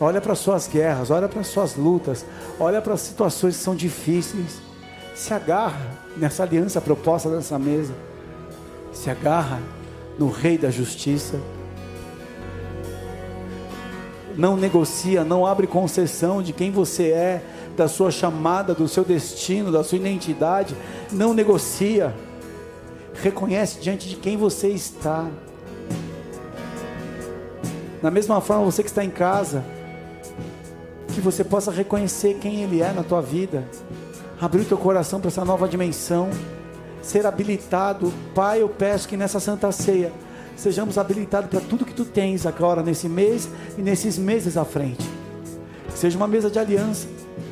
[0.00, 2.24] Olha para suas guerras, olha para suas lutas,
[2.58, 4.62] olha para as situações que são difíceis.
[5.14, 7.92] Se agarra nessa aliança proposta nessa mesa.
[8.90, 9.60] Se agarra
[10.18, 11.38] no Rei da Justiça.
[14.34, 17.42] Não negocia, não abre concessão de quem você é,
[17.76, 20.74] da sua chamada, do seu destino, da sua identidade.
[21.12, 22.14] Não negocia.
[23.22, 25.28] Reconhece diante de quem você está.
[28.02, 29.62] Da mesma forma, você que está em casa,
[31.14, 33.68] que você possa reconhecer quem Ele é na tua vida,
[34.40, 36.30] abrir o teu coração para essa nova dimensão,
[37.02, 38.12] ser habilitado.
[38.34, 40.12] Pai, eu peço que nessa santa ceia
[40.56, 45.06] sejamos habilitados para tudo que tu tens agora nesse mês e nesses meses à frente.
[45.94, 47.06] Seja uma mesa de aliança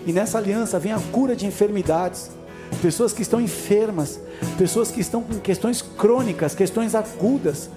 [0.06, 2.30] e nessa aliança venha a cura de enfermidades,
[2.76, 4.20] pessoas que estão enfermas,
[4.56, 7.68] pessoas que estão com questões crônicas, questões agudas,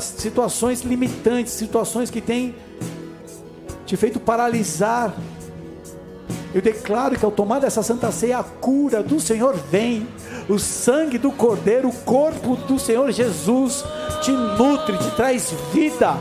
[0.00, 2.54] situações limitantes, situações que têm
[3.86, 5.14] te feito paralisar.
[6.54, 10.08] Eu declaro que ao tomar dessa santa ceia, a cura do Senhor vem,
[10.48, 13.84] o sangue do Cordeiro, o corpo do Senhor Jesus
[14.22, 16.16] te nutre, te traz vida.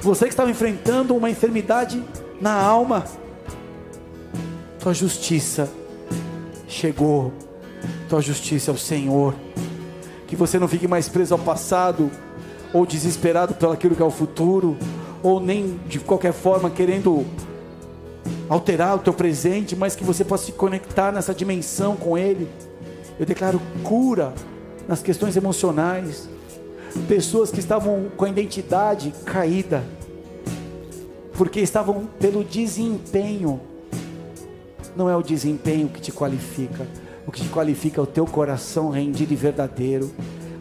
[0.00, 2.02] Você que estava enfrentando uma enfermidade
[2.40, 3.04] na alma,
[4.80, 5.79] tua justiça
[6.70, 7.32] chegou,
[8.08, 9.34] tua justiça é o Senhor.
[10.26, 12.10] Que você não fique mais preso ao passado,
[12.72, 14.76] ou desesperado pelo aquilo que é o futuro,
[15.22, 17.26] ou nem de qualquer forma querendo
[18.48, 22.48] alterar o teu presente, mas que você possa se conectar nessa dimensão com Ele.
[23.18, 24.32] Eu declaro cura
[24.88, 26.28] nas questões emocionais.
[27.06, 29.84] Pessoas que estavam com a identidade caída,
[31.34, 33.60] porque estavam pelo desempenho.
[34.96, 36.86] Não é o desempenho que te qualifica,
[37.26, 40.10] o que te qualifica é o teu coração rendido e verdadeiro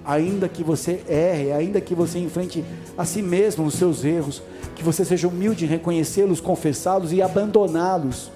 [0.09, 2.65] ainda que você erre, ainda que você enfrente
[2.97, 4.41] a si mesmo os seus erros,
[4.75, 8.31] que você seja humilde em reconhecê-los, confessá-los e abandoná-los.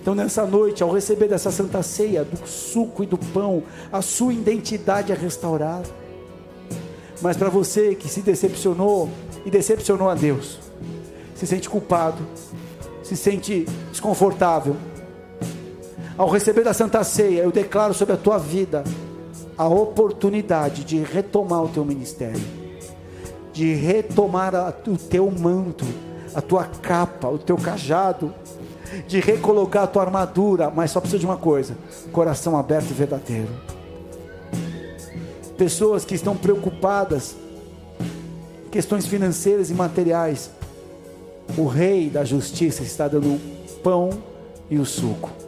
[0.00, 4.32] Então, nessa noite, ao receber dessa santa ceia, do suco e do pão, a sua
[4.32, 5.86] identidade é restaurada.
[7.20, 9.10] Mas para você que se decepcionou
[9.44, 10.58] e decepcionou a Deus,
[11.34, 12.26] se sente culpado,
[13.02, 14.74] se sente desconfortável,
[16.18, 18.82] ao receber da santa ceia, eu declaro sobre a tua vida
[19.56, 22.42] a oportunidade de retomar o teu ministério,
[23.52, 25.84] de retomar a, o teu manto,
[26.34, 28.34] a tua capa, o teu cajado,
[29.06, 31.76] de recolocar a tua armadura, mas só precisa de uma coisa:
[32.10, 33.50] coração aberto e verdadeiro.
[35.56, 37.36] Pessoas que estão preocupadas,
[38.72, 40.50] questões financeiras e materiais,
[41.56, 43.40] o Rei da Justiça está dando o
[43.84, 44.10] pão
[44.68, 45.47] e o suco.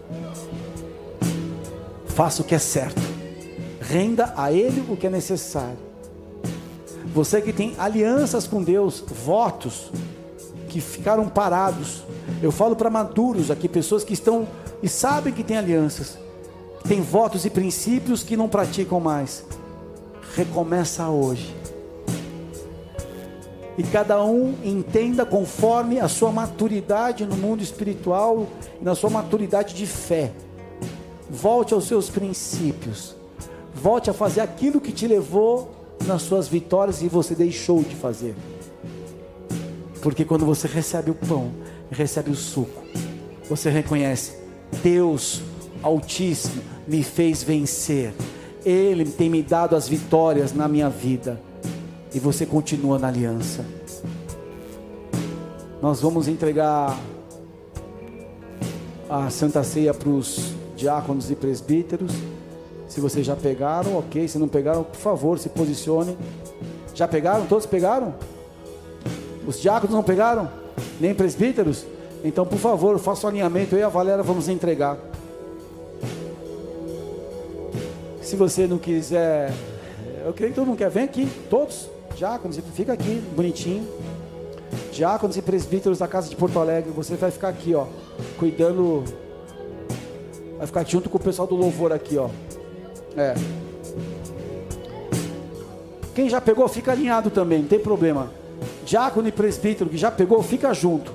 [2.20, 3.00] Faça o que é certo
[3.80, 5.78] renda a Ele o que é necessário.
[7.14, 9.90] Você que tem alianças com Deus, votos
[10.68, 12.02] que ficaram parados.
[12.42, 14.46] Eu falo para maduros aqui, pessoas que estão
[14.82, 16.18] e sabem que têm alianças,
[16.86, 19.46] têm votos e princípios que não praticam mais.
[20.36, 21.56] Recomeça hoje.
[23.78, 28.46] E cada um entenda conforme a sua maturidade no mundo espiritual
[28.78, 30.32] e na sua maturidade de fé.
[31.30, 33.14] Volte aos seus princípios
[33.74, 35.70] Volte a fazer aquilo que te levou
[36.06, 38.34] nas suas vitórias e você deixou de fazer.
[40.02, 41.50] Porque quando você recebe o pão,
[41.90, 42.82] recebe o suco,
[43.48, 44.32] você reconhece:
[44.82, 45.42] Deus
[45.82, 48.12] Altíssimo me fez vencer.
[48.64, 51.40] Ele tem me dado as vitórias na minha vida.
[52.12, 53.64] E você continua na aliança.
[55.80, 56.98] Nós vamos entregar
[59.08, 62.12] a Santa Ceia para os diáconos e presbíteros.
[62.88, 64.26] Se vocês já pegaram, ok.
[64.26, 66.16] Se não pegaram, por favor, se posicione.
[66.94, 67.46] Já pegaram?
[67.46, 68.14] Todos pegaram?
[69.46, 70.50] Os diáconos não pegaram?
[70.98, 71.84] Nem presbíteros?
[72.24, 73.74] Então, por favor, faça o alinhamento.
[73.74, 74.98] Eu e a Valéria vamos entregar.
[78.22, 79.52] Se você não quiser,
[80.24, 80.90] eu creio que todo mundo quer.
[80.90, 81.88] Vem aqui, todos.
[82.16, 83.86] Diáconos, fica aqui, bonitinho.
[84.92, 87.86] Diáconos e presbíteros da casa de Porto Alegre, você vai ficar aqui, ó,
[88.38, 89.04] cuidando.
[90.61, 92.28] Vai ficar junto com o pessoal do louvor aqui, ó.
[93.16, 93.34] É.
[96.14, 98.30] Quem já pegou, fica alinhado também, não tem problema.
[98.84, 101.14] Diácono e presbítero que já pegou, fica junto.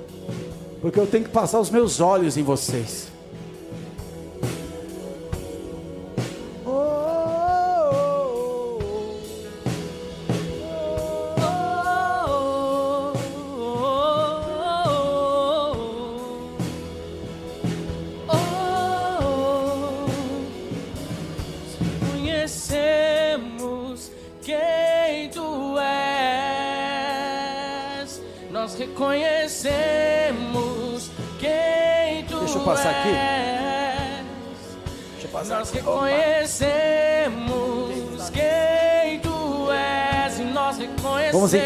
[0.80, 3.06] Porque eu tenho que passar os meus olhos em vocês.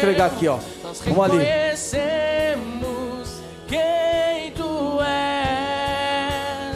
[0.01, 0.57] Entregar aqui, ó.
[1.05, 1.37] Vamos ali.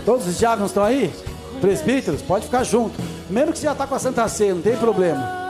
[0.05, 1.11] Todos os diáconos estão aí?
[1.59, 3.01] Presbíteros, pode ficar junto.
[3.29, 5.44] Mesmo que você já está com a Santa Ceia, não tem problema.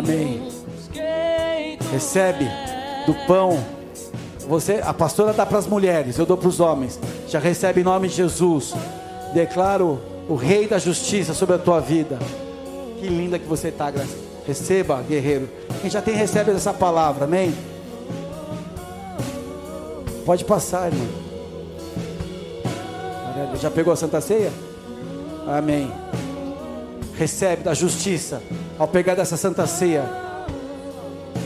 [0.00, 0.42] Amém.
[1.92, 2.46] Recebe
[3.06, 3.62] do pão.
[4.48, 6.98] Você, a pastora dá para as mulheres, eu dou para os homens.
[7.28, 8.72] Já recebe em nome de Jesus.
[9.34, 12.18] Declaro o Rei da Justiça sobre a tua vida.
[12.98, 14.16] Que linda que você está, Graça.
[14.46, 15.48] Receba, guerreiro.
[15.82, 17.54] Quem já tem, recebe essa palavra, amém?
[20.24, 21.08] Pode passar, irmão.
[23.60, 24.50] Já pegou a Santa Ceia?
[25.46, 25.92] Amém.
[27.20, 28.42] Recebe da justiça
[28.78, 30.02] ao pegar dessa Santa Ceia.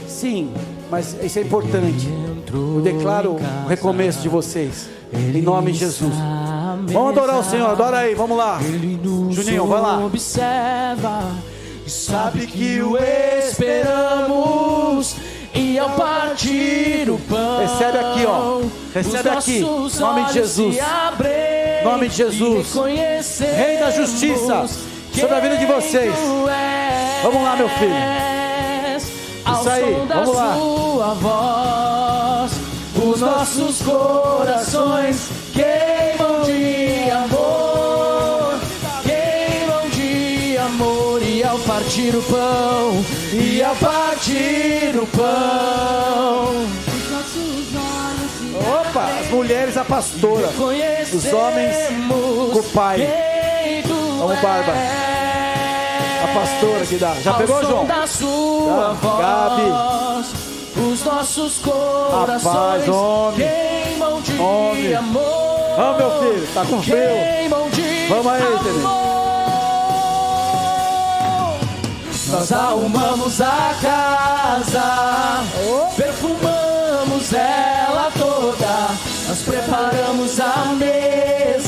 [0.06, 0.52] Sim,
[0.88, 2.08] mas isso é importante.
[2.52, 4.88] Eu declaro o recomeço de vocês.
[5.12, 6.14] Em nome de Jesus.
[6.92, 8.60] Vamos adorar o Senhor, adora aí, vamos lá.
[9.32, 9.98] Juninho, vai lá.
[9.98, 11.32] observa
[11.84, 15.16] e sabe que o esperamos.
[15.52, 18.60] E ao partir o pão, Recebe aqui, ó.
[18.94, 19.58] Recebe aqui.
[19.98, 20.76] Nome de Jesus.
[21.82, 22.72] Nome de Jesus.
[23.40, 24.68] Rei da justiça
[25.20, 26.14] sobre a vida de vocês.
[27.22, 27.94] Vamos lá, meu filho.
[28.96, 30.54] Isso aí, vamos lá.
[31.14, 32.52] voz,
[32.96, 38.58] os nossos corações queimam de amor,
[39.02, 46.64] queimam de amor e ao partir o pão, e ao partir o pão,
[48.56, 50.48] Opa, as mulheres, a pastora.
[50.48, 51.76] Os homens
[52.08, 53.33] com o pai.
[54.24, 54.72] Vamos, Barba.
[56.24, 57.12] A pastora que dá.
[57.22, 57.84] Já pegou, João?
[57.84, 59.68] da sua Tá, Gabi.
[59.68, 60.32] voz,
[60.92, 63.46] os nossos corações Rapaz, homem.
[63.84, 64.94] queimam de Homem.
[64.94, 65.74] amor.
[65.76, 66.96] Vamos, meu filho, tá com frio?
[68.08, 69.04] Vamos aí, amor.
[72.30, 75.44] Nós arrumamos a casa,
[75.96, 78.88] perfumamos ela toda,
[79.28, 81.63] nós preparamos a mesa.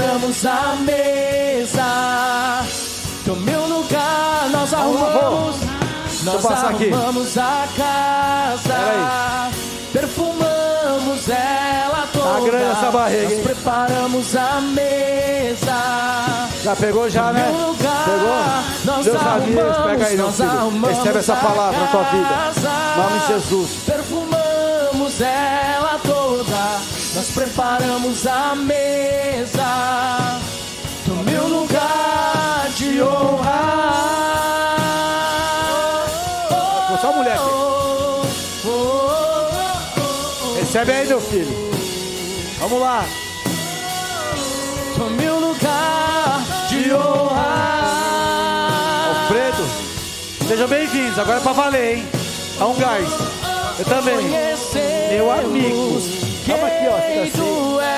[0.00, 2.62] Preparamos a mesa.
[3.24, 5.56] Tome o lugar, nós arrumamos.
[6.24, 6.90] Nós passar aqui.
[6.92, 9.50] arrumamos a casa,
[9.92, 12.24] perfumamos ela toda.
[12.28, 16.48] Tá grande essa barriga, Nós preparamos a mesa.
[16.62, 17.48] Já pegou já, né?
[17.48, 18.94] Lugar, Pegou?
[18.94, 20.50] nós Deus sabia, arrumamos, pega aí, meu nós filho.
[20.50, 22.52] arrumamos Recebe essa palavra na tua vida.
[22.94, 23.70] Em nome de Jesus.
[23.86, 25.69] Perfumamos ela
[27.14, 30.40] nós preparamos a mesa.
[31.06, 33.76] Tome o lugar de honra.
[36.88, 37.38] Foi só mulher.
[37.40, 38.22] Oh,
[38.66, 41.70] oh, oh, Recebe aí, meu filho.
[42.58, 43.04] Vamos lá.
[43.04, 44.98] oh.
[44.98, 47.90] Tome o lugar de honra.
[49.22, 49.66] Alfredo,
[50.46, 51.18] sejam bem-vindos.
[51.18, 52.08] Agora é pra valer, hein?
[52.58, 53.08] Dá um gás.
[53.78, 54.16] Eu também.
[55.10, 56.29] Meu amigo.
[56.46, 57.00] Calma aqui, ó.
[57.00, 57.30] Quem assim.
[57.32, 57.90] tu és,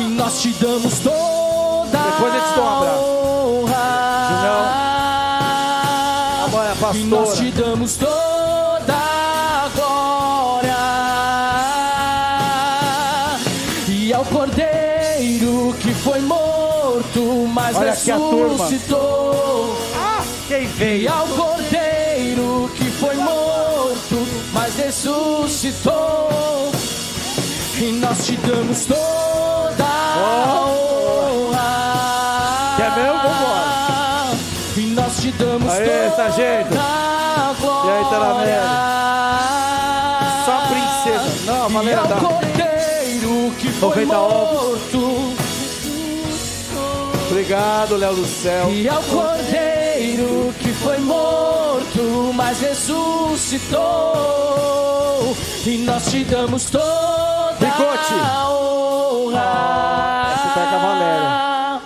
[0.00, 2.36] e nós te damos toda Depois um
[3.62, 3.76] honra.
[6.44, 10.76] A mãe, a E nós te damos toda a glória.
[13.88, 19.76] E ao Cordeiro que foi morto, mas Olha ressuscitou.
[20.48, 21.12] Quem E veio?
[21.12, 21.55] ao Cordeiro
[24.56, 26.72] mas ressuscitou.
[27.78, 32.74] E nós te damos toda a honra.
[32.78, 33.18] Quer mesmo?
[33.18, 34.34] Vambora.
[34.78, 36.74] E nós te damos Aê, toda sargento.
[36.78, 37.90] a glória.
[37.90, 38.86] E aí, Taramela?
[40.46, 41.52] Só a princesa.
[41.52, 42.16] Não, Valéria dá.
[42.16, 44.94] Cordeiro que foi 90 ovos.
[44.94, 45.36] morto.
[47.30, 48.70] Obrigado, Léo do céu.
[48.70, 51.55] E ao cordeiro que foi morto,
[52.32, 53.76] mas ressuscitou.
[55.64, 58.14] E nós te damos toda Bigote.
[58.22, 59.40] a honra.
[59.40, 61.80] Ah, a.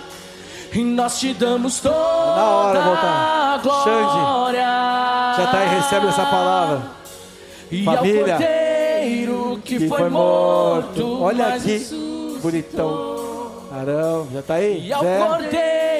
[0.73, 3.53] E nós te damos toda Na hora voltar.
[3.53, 4.61] a glória.
[5.37, 6.81] Já tá aí, recebe essa palavra.
[7.69, 11.21] E Família, ao cordeiro que, foi, morto.
[11.23, 12.39] Olha mas aqui, ressuscitou.
[12.41, 13.21] bonitão.
[13.69, 14.87] Caramba, já tá aí?
[14.87, 15.17] E ao Zé?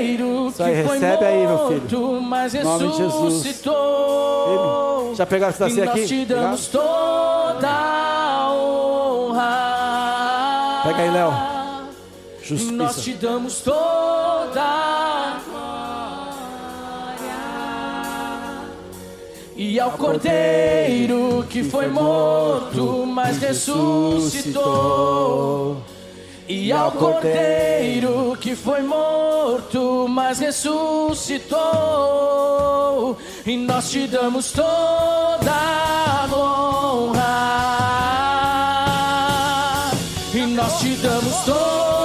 [0.02, 1.82] Cordeiro Isso aí, que foi recebe aí, meu filho.
[1.82, 3.44] morto, mas Em nome de Jesus.
[3.44, 5.06] ressuscitou.
[5.08, 6.06] Ele- Já pegaram essa nós aqui?
[6.08, 9.72] te damos toda a honra.
[10.84, 11.32] Pega aí, Léo.
[12.50, 13.02] E nós Justiça.
[13.02, 15.62] te damos toda a glória.
[19.56, 25.78] E ao cordeiro que foi morto, mas ressuscitou.
[26.54, 31.58] E ao cordeiro que foi morto, mas ressuscitou.
[33.46, 37.22] E nós te damos toda a honra.
[40.34, 42.01] E nós te damos toda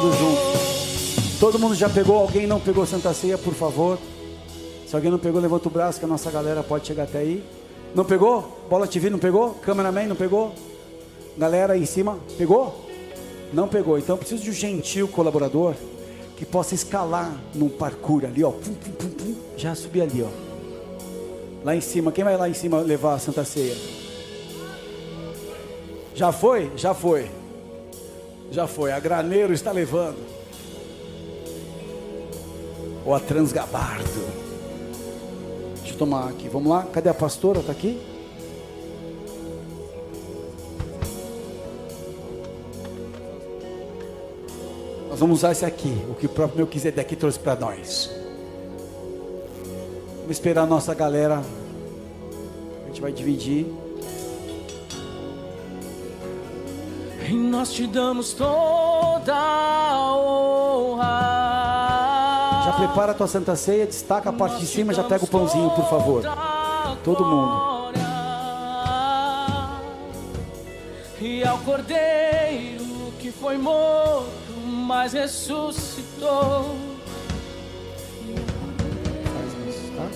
[0.00, 1.38] todos juntos.
[1.40, 2.18] Todo mundo já pegou?
[2.18, 3.98] Alguém não pegou Santa Ceia, por favor?
[4.86, 7.42] Se alguém não pegou, levanta o braço que a nossa galera pode chegar até aí.
[7.94, 8.58] Não pegou?
[8.68, 9.54] Bola TV não pegou?
[9.54, 10.54] Cameraman não pegou?
[11.38, 12.84] Galera aí em cima, pegou?
[13.54, 13.98] Não pegou.
[13.98, 15.74] Então preciso de um gentil colaborador
[16.36, 18.50] que possa escalar num parkour ali, ó.
[18.50, 19.34] Pum, pum, pum, pum.
[19.56, 20.28] Já subir ali, ó.
[21.64, 23.74] Lá em cima, quem vai lá em cima levar a Santa Ceia?
[26.14, 26.70] Já foi?
[26.76, 27.30] Já foi.
[28.50, 28.92] Já foi.
[28.92, 30.18] A Graneiro está levando.
[33.04, 34.26] Ou a Transgabardo.
[35.76, 36.48] Deixa eu tomar aqui.
[36.48, 36.84] Vamos lá.
[36.92, 37.60] Cadê a pastora?
[37.60, 38.00] Está aqui?
[45.08, 45.96] Nós vamos usar esse aqui.
[46.10, 48.10] O que o próprio Melquisedeque trouxe para nós.
[50.18, 51.42] Vamos esperar a nossa galera.
[52.84, 53.85] A gente vai dividir.
[57.28, 61.06] E nós te damos toda a honra.
[62.64, 65.68] Já prepara a tua Santa Ceia, destaca a parte de cima, já pega o pãozinho,
[65.70, 66.22] por favor.
[67.02, 67.76] Todo mundo.
[71.20, 72.84] E ao cordeiro
[73.18, 76.76] que foi morto, mas ressuscitou.
[79.32, 80.08] Faz isso, tá?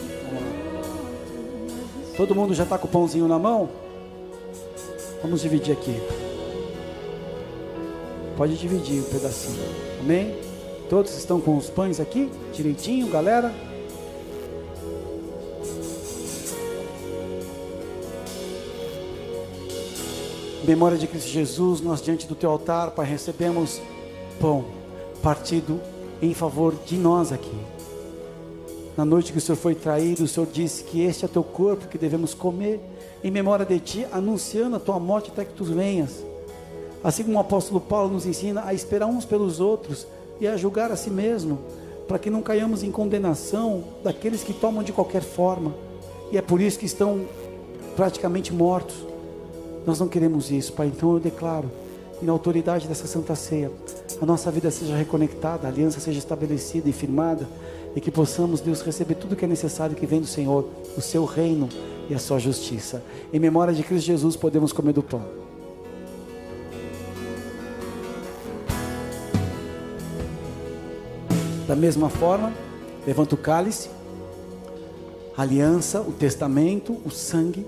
[2.16, 3.68] Todo mundo já está com o pãozinho na mão?
[5.22, 6.29] Vamos dividir aqui.
[8.40, 9.62] Pode dividir um pedacinho.
[10.00, 10.34] Amém?
[10.88, 12.30] Todos estão com os pães aqui?
[12.54, 13.52] Direitinho, galera?
[20.62, 23.78] Em memória de Cristo Jesus, nós diante do teu altar, Pai, recebemos
[24.40, 24.64] pão
[25.22, 25.78] partido
[26.22, 27.60] em favor de nós aqui.
[28.96, 31.88] Na noite que o Senhor foi traído, o Senhor disse que este é teu corpo
[31.88, 32.80] que devemos comer
[33.22, 36.29] em memória de ti, anunciando a tua morte até que tu venhas.
[37.02, 40.06] Assim como o apóstolo Paulo nos ensina a esperar uns pelos outros
[40.40, 41.58] e a julgar a si mesmo,
[42.06, 45.74] para que não caiamos em condenação daqueles que tomam de qualquer forma.
[46.30, 47.22] E é por isso que estão
[47.96, 48.96] praticamente mortos.
[49.86, 50.88] Nós não queremos isso, Pai.
[50.88, 51.70] Então eu declaro,
[52.20, 53.70] e na autoridade dessa Santa Ceia,
[54.20, 57.48] a nossa vida seja reconectada, a aliança seja estabelecida e firmada,
[57.96, 61.24] e que possamos, Deus, receber tudo que é necessário que vem do Senhor, o seu
[61.24, 61.68] reino
[62.08, 63.02] e a sua justiça.
[63.32, 65.49] Em memória de Cristo Jesus, podemos comer do pão.
[71.70, 72.52] Da mesma forma,
[73.06, 73.90] levanta o cálice,
[75.36, 77.64] a aliança, o testamento, o sangue,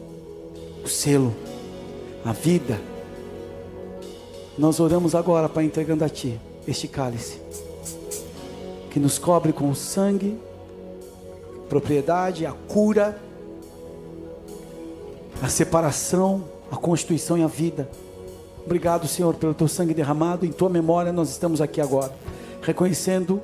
[0.85, 1.33] o selo,
[2.25, 2.81] a vida.
[4.59, 7.39] Nós oramos agora, Pai, entregando a Ti este cálice,
[8.91, 10.37] que nos cobre com o sangue,
[11.69, 13.17] propriedade, a cura,
[15.41, 16.43] a separação,
[16.73, 17.89] a constituição e a vida.
[18.67, 20.45] Obrigado, Senhor, pelo Teu sangue derramado.
[20.45, 22.13] Em Tua memória, nós estamos aqui agora,
[22.63, 23.41] reconhecendo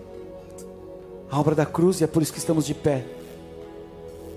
[1.31, 3.05] a obra da cruz e é por isso que estamos de pé.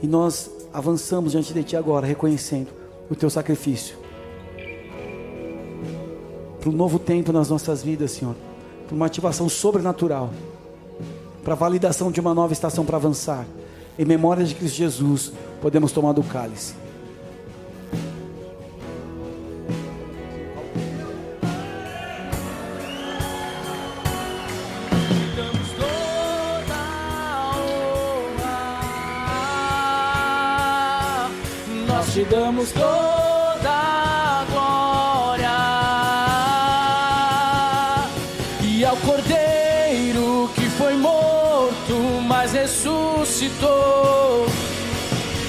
[0.01, 2.69] E nós avançamos diante de Ti agora, reconhecendo
[3.09, 3.95] o Teu sacrifício.
[6.59, 8.35] Para um novo tempo nas nossas vidas, Senhor.
[8.87, 10.29] Para uma ativação sobrenatural.
[11.43, 13.45] Para a validação de uma nova estação para avançar.
[13.97, 15.31] Em memória de Cristo Jesus,
[15.61, 16.73] podemos tomar do cálice.
[32.31, 35.51] Damos toda a glória.
[38.63, 41.93] E ao Cordeiro que foi morto,
[42.25, 44.47] mas ressuscitou.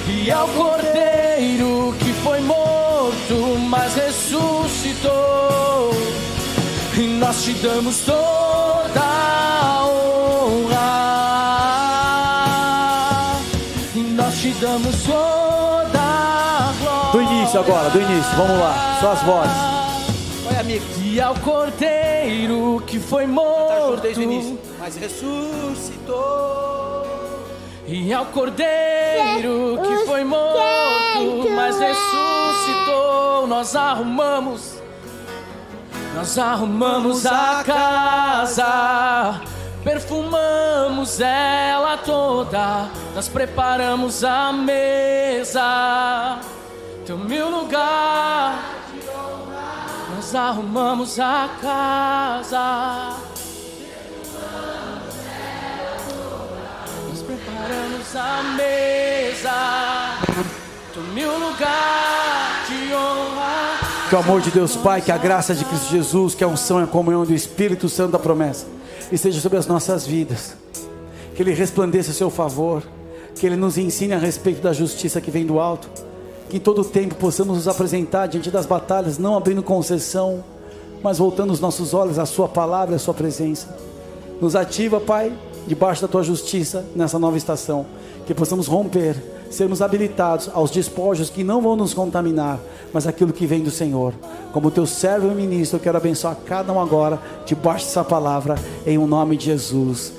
[0.09, 5.13] E ao Cordeiro que foi morto, mas ressuscitou.
[6.97, 10.83] E nós te damos toda a honra.
[13.95, 15.72] E nós te damos toda
[17.53, 18.35] início agora, do início.
[18.35, 18.97] Vamos lá.
[18.99, 19.51] Só as vozes.
[20.49, 20.85] Oi, amigo.
[21.03, 24.01] E ao Cordeiro que foi morto.
[24.01, 24.59] Desde o início.
[24.79, 26.13] Mas ressuscitou.
[27.85, 34.81] E ao Cordeiro que foi morto, mas ressuscitou, nós arrumamos,
[36.15, 39.41] nós arrumamos a casa,
[39.83, 46.39] perfumamos ela toda, nós preparamos a mesa,
[47.05, 48.85] teu meu lugar,
[50.15, 53.17] nós arrumamos a casa.
[57.09, 60.19] Nós preparamos a mesa,
[60.93, 64.07] tome o lugar de honra.
[64.09, 66.79] Que o amor de Deus Pai, que a graça de Cristo Jesus, que a unção
[66.79, 68.65] e a comunhão do Espírito Santo da promessa
[69.11, 70.55] esteja sobre as nossas vidas.
[71.35, 72.83] Que Ele resplandeça a seu favor.
[73.35, 75.89] Que Ele nos ensine a respeito da justiça que vem do alto.
[76.53, 80.43] Que em todo tempo possamos nos apresentar diante das batalhas, não abrindo concessão,
[81.01, 83.75] mas voltando os nossos olhos à Sua palavra e à Sua presença.
[84.39, 85.33] Nos ativa, Pai,
[85.65, 87.87] debaixo da Tua justiça nessa nova estação.
[88.27, 89.15] Que possamos romper,
[89.49, 92.59] sermos habilitados aos despojos que não vão nos contaminar,
[92.93, 94.13] mas aquilo que vem do Senhor.
[94.51, 98.99] Como Teu servo e ministro, eu quero abençoar cada um agora, debaixo dessa palavra, em
[98.99, 100.13] o nome de Jesus.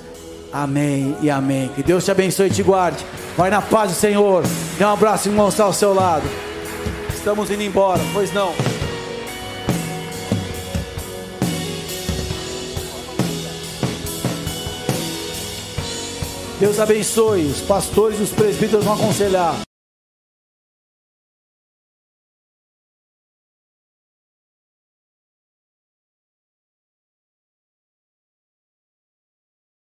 [0.55, 1.67] Amém e amém.
[1.75, 3.05] Que Deus te abençoe e te guarde.
[3.35, 4.41] Vai na paz do Senhor.
[4.77, 6.23] Dê um abraço, irmão, está ao seu lado.
[7.13, 8.53] Estamos indo embora, pois não.
[16.57, 17.47] Deus abençoe.
[17.47, 19.57] Os pastores e os presbíteros vão aconselhar.